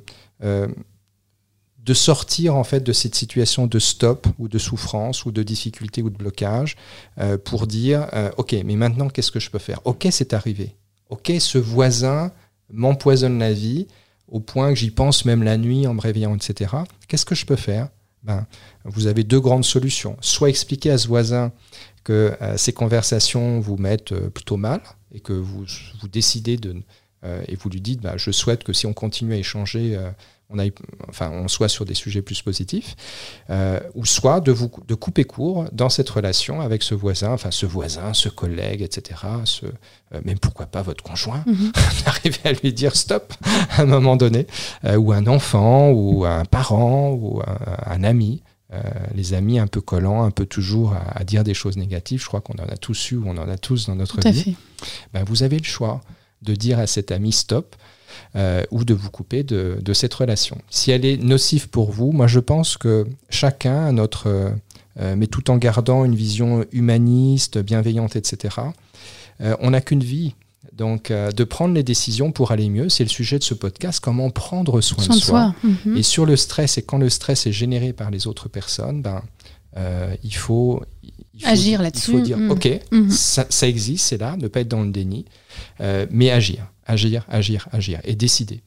de 1.85 1.93
sortir 1.93 2.55
en 2.55 2.63
fait 2.63 2.81
de 2.81 2.91
cette 2.93 3.15
situation 3.15 3.67
de 3.67 3.77
stop 3.77 4.27
ou 4.39 4.47
de 4.47 4.57
souffrance 4.57 5.25
ou 5.25 5.31
de 5.31 5.43
difficulté 5.43 6.01
ou 6.01 6.09
de 6.09 6.17
blocage 6.17 6.75
euh, 7.19 7.37
pour 7.37 7.67
dire 7.67 8.07
euh, 8.13 8.31
ok 8.37 8.55
mais 8.65 8.75
maintenant 8.75 9.07
qu'est-ce 9.07 9.31
que 9.31 9.39
je 9.39 9.51
peux 9.51 9.59
faire? 9.59 9.79
Ok 9.85 10.07
c'est 10.09 10.33
arrivé. 10.33 10.75
Ok 11.09 11.31
ce 11.37 11.59
voisin 11.59 12.31
m'empoisonne 12.71 13.37
la 13.37 13.53
vie 13.53 13.87
au 14.27 14.39
point 14.39 14.69
que 14.69 14.79
j'y 14.79 14.89
pense 14.89 15.25
même 15.25 15.43
la 15.43 15.57
nuit 15.57 15.85
en 15.85 15.93
me 15.93 16.01
réveillant 16.01 16.35
etc 16.35 16.73
qu'est-ce 17.07 17.25
que 17.25 17.35
je 17.35 17.45
peux 17.45 17.55
faire? 17.55 17.89
Ben, 18.23 18.47
vous 18.85 19.05
avez 19.05 19.23
deux 19.23 19.39
grandes 19.39 19.65
solutions. 19.65 20.17
Soit 20.19 20.49
expliquer 20.49 20.89
à 20.89 20.97
ce 20.97 21.07
voisin 21.07 21.51
que 22.03 22.35
euh, 22.41 22.57
ces 22.57 22.73
conversations 22.73 23.59
vous 23.59 23.77
mettent 23.77 24.15
plutôt 24.29 24.57
mal 24.57 24.81
et 25.13 25.19
que 25.19 25.33
vous, 25.33 25.65
vous 26.01 26.07
décidez 26.07 26.57
de 26.57 26.75
et 27.47 27.55
vous 27.55 27.69
lui 27.69 27.81
dites 27.81 28.01
ben, 28.01 28.17
je 28.17 28.29
souhaite 28.29 28.63
que 28.63 28.71
si 28.71 28.85
on 28.85 28.93
continue 28.93 29.33
à 29.33 29.37
échanger 29.37 29.97
on, 30.49 30.57
enfin, 31.09 31.31
on 31.31 31.47
soit 31.47 31.69
sur 31.69 31.85
des 31.85 31.93
sujets 31.93 32.21
plus 32.21 32.41
positifs, 32.41 32.95
euh, 33.49 33.79
ou 33.95 34.05
soit 34.05 34.41
de, 34.41 34.51
vous, 34.51 34.69
de 34.87 34.95
couper 34.95 35.23
court 35.23 35.65
dans 35.71 35.89
cette 35.89 36.09
relation 36.09 36.61
avec 36.61 36.83
ce 36.83 36.93
voisin, 36.93 37.31
enfin 37.31 37.51
ce 37.51 37.65
voisin, 37.65 38.13
ce 38.13 38.29
collègue, 38.29 38.81
etc. 38.81 39.21
Ce, 39.45 39.65
euh, 39.65 40.21
même 40.23 40.39
pourquoi 40.39 40.67
pas 40.67 40.81
votre 40.81 41.03
conjoint, 41.03 41.43
mm 41.45 41.71
arriver 42.05 42.39
à 42.43 42.51
lui 42.51 42.71
dire 42.71 42.95
stop 42.95 43.33
à 43.71 43.81
un 43.81 43.85
moment 43.85 44.15
donné, 44.15 44.45
euh, 44.85 44.95
ou 44.95 45.11
un 45.11 45.25
enfant, 45.25 45.89
ou 45.89 46.25
un 46.25 46.45
parent, 46.45 47.11
ou 47.11 47.41
un, 47.85 48.03
ami. 48.03 48.43
les 49.15 49.33
amis 49.33 49.57
un 49.57 49.67
peu 49.67 49.81
collants, 49.81 50.23
un 50.23 50.31
peu 50.31 50.45
toujours 50.45 50.93
à, 50.93 51.23
dire 51.23 51.43
des 51.43 51.53
choses 51.53 51.77
négatives, 51.77 52.21
je 52.21 52.27
crois 52.27 52.41
qu'on 52.41 52.53
en 52.55 52.67
a 52.67 52.77
tous 52.77 53.11
eu, 53.11 53.19
on 53.25 53.37
en 53.37 53.49
a 53.49 53.57
tous 53.57 53.87
dans 53.87 53.95
notre 53.95 54.19
vie. 54.29 54.55
Ben, 55.13 55.23
vous 55.23 55.41
avez 55.41 55.57
le 55.57 55.63
choix 55.63 56.01
de 56.45 56.55
dire 56.55 56.79
à 56.79 56.87
cet 56.87 57.11
ami 57.11 57.31
stop, 57.31 57.75
euh, 58.35 58.63
ou 58.71 58.83
de 58.83 58.93
vous 58.93 59.09
couper 59.09 59.43
de, 59.43 59.93
cette 59.93 60.13
relation. 60.13 60.57
Si 60.69 60.91
elle 60.91 61.05
est 61.05 61.15
nocive 61.15 61.69
pour 61.69 61.91
vous, 61.91 62.11
moi 62.11 62.27
je 62.27 62.39
pense 62.39 62.77
que 62.77 63.07
chacun 63.29 63.85
a 63.85 63.91
notre... 63.91 64.53
Euh, 64.99 65.15
mais 65.17 65.27
tout 65.27 65.51
en 65.51 65.57
gardant 65.57 66.05
une 66.05 66.15
vision 66.15 66.65
humaniste, 66.71 67.57
bienveillante, 67.57 68.15
etc. 68.15 68.55
Euh, 69.41 69.55
on 69.59 69.71
n'a 69.71 69.81
qu'une 69.81 70.03
vie. 70.03 70.35
Donc, 70.73 71.09
de 71.11 71.43
prendre 71.45 71.73
les 71.73 71.83
décisions 71.83 72.33
pour 72.33 72.51
aller 72.51 72.67
mieux, 72.67 72.89
c'est 72.89 73.05
le 73.05 73.09
sujet 73.09 73.39
de 73.39 73.43
ce 73.45 73.53
podcast, 73.53 74.01
comment 74.01 74.29
prendre 74.29 74.81
soin, 74.81 75.07
de 75.07 75.13
soi. 75.13 75.55
Mhm. 75.63 75.95
Et 75.95 76.03
sur 76.03 76.25
le 76.25 76.35
stress, 76.35 76.77
et 76.77 76.81
quand 76.81 76.97
le 76.97 77.09
stress 77.09 77.47
est 77.47 77.53
généré 77.53 77.93
par 77.93 78.11
les 78.11 78.27
autres 78.27 78.49
personnes, 78.49 79.01
ben, 79.01 79.21
il 80.23 80.35
faut, 80.35 80.81
agir 81.43 81.81
là-dessus. 81.81 82.11
Il 82.11 82.17
faut 82.17 82.23
dire, 82.23 82.37
mhm. 82.37 82.51
OK, 82.51 82.69
mhm. 82.91 83.09
ça, 83.09 83.45
ça, 83.49 83.67
existe, 83.67 84.07
c'est 84.07 84.17
là, 84.17 84.37
ne 84.37 84.47
pas 84.47 84.61
être 84.61 84.67
dans 84.67 84.83
le 84.83 84.91
déni, 84.91 85.25
mais 86.11 86.31
agir 86.31 86.65
agir, 86.85 87.25
agir, 87.29 87.67
agir 87.71 87.99
et 88.03 88.15
décider. 88.15 88.61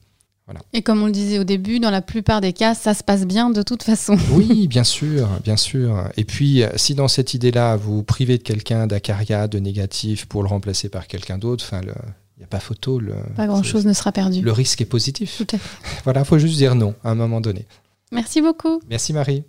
Voilà. 0.45 0.61
Et 0.73 0.81
comme 0.81 1.03
on 1.03 1.05
le 1.05 1.11
disait 1.11 1.37
au 1.37 1.43
début, 1.43 1.79
dans 1.79 1.91
la 1.91 2.01
plupart 2.01 2.41
des 2.41 2.53
cas, 2.53 2.73
ça 2.73 2.95
se 2.95 3.03
passe 3.03 3.25
bien 3.25 3.51
de 3.51 3.61
toute 3.61 3.83
façon. 3.83 4.17
Oui, 4.31 4.67
bien 4.69 4.83
sûr, 4.83 5.29
bien 5.43 5.57
sûr. 5.57 6.09
Et 6.17 6.25
puis, 6.25 6.63
si 6.75 6.95
dans 6.95 7.07
cette 7.07 7.33
idée-là, 7.33 7.75
vous 7.75 8.03
privez 8.03 8.37
de 8.37 8.43
quelqu'un 8.43 8.87
d'acaria, 8.87 9.47
de 9.47 9.59
négatif, 9.59 10.25
pour 10.25 10.41
le 10.41 10.49
remplacer 10.49 10.89
par 10.89 11.07
quelqu'un 11.07 11.37
d'autre, 11.37 11.63
enfin, 11.67 11.81
il 11.83 12.39
n'y 12.39 12.43
a 12.43 12.47
pas 12.47 12.59
photo. 12.59 12.99
Le, 12.99 13.13
pas 13.35 13.45
grand-chose 13.45 13.85
ne 13.85 13.93
sera 13.93 14.11
perdu. 14.11 14.41
Le 14.41 14.51
risque 14.51 14.81
est 14.81 14.85
positif. 14.85 15.37
Tout 15.37 15.55
à 15.55 15.59
fait. 15.59 16.01
Voilà, 16.03 16.21
il 16.21 16.25
faut 16.25 16.39
juste 16.39 16.57
dire 16.57 16.73
non 16.73 16.95
à 17.03 17.11
un 17.11 17.15
moment 17.15 17.41
donné. 17.41 17.67
Merci 18.11 18.41
beaucoup. 18.41 18.81
Merci 18.89 19.13
Marie. 19.13 19.43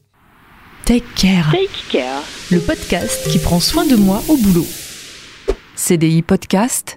Take 0.91 1.15
Care. 1.15 1.47
Take 1.53 1.71
Care. 1.89 2.21
Le 2.51 2.59
podcast 2.59 3.31
qui 3.31 3.39
prend 3.39 3.61
soin 3.61 3.87
de 3.87 3.95
moi 3.95 4.25
au 4.27 4.37
boulot. 4.37 4.67
CDI 5.77 6.21
Podcast 6.21 6.97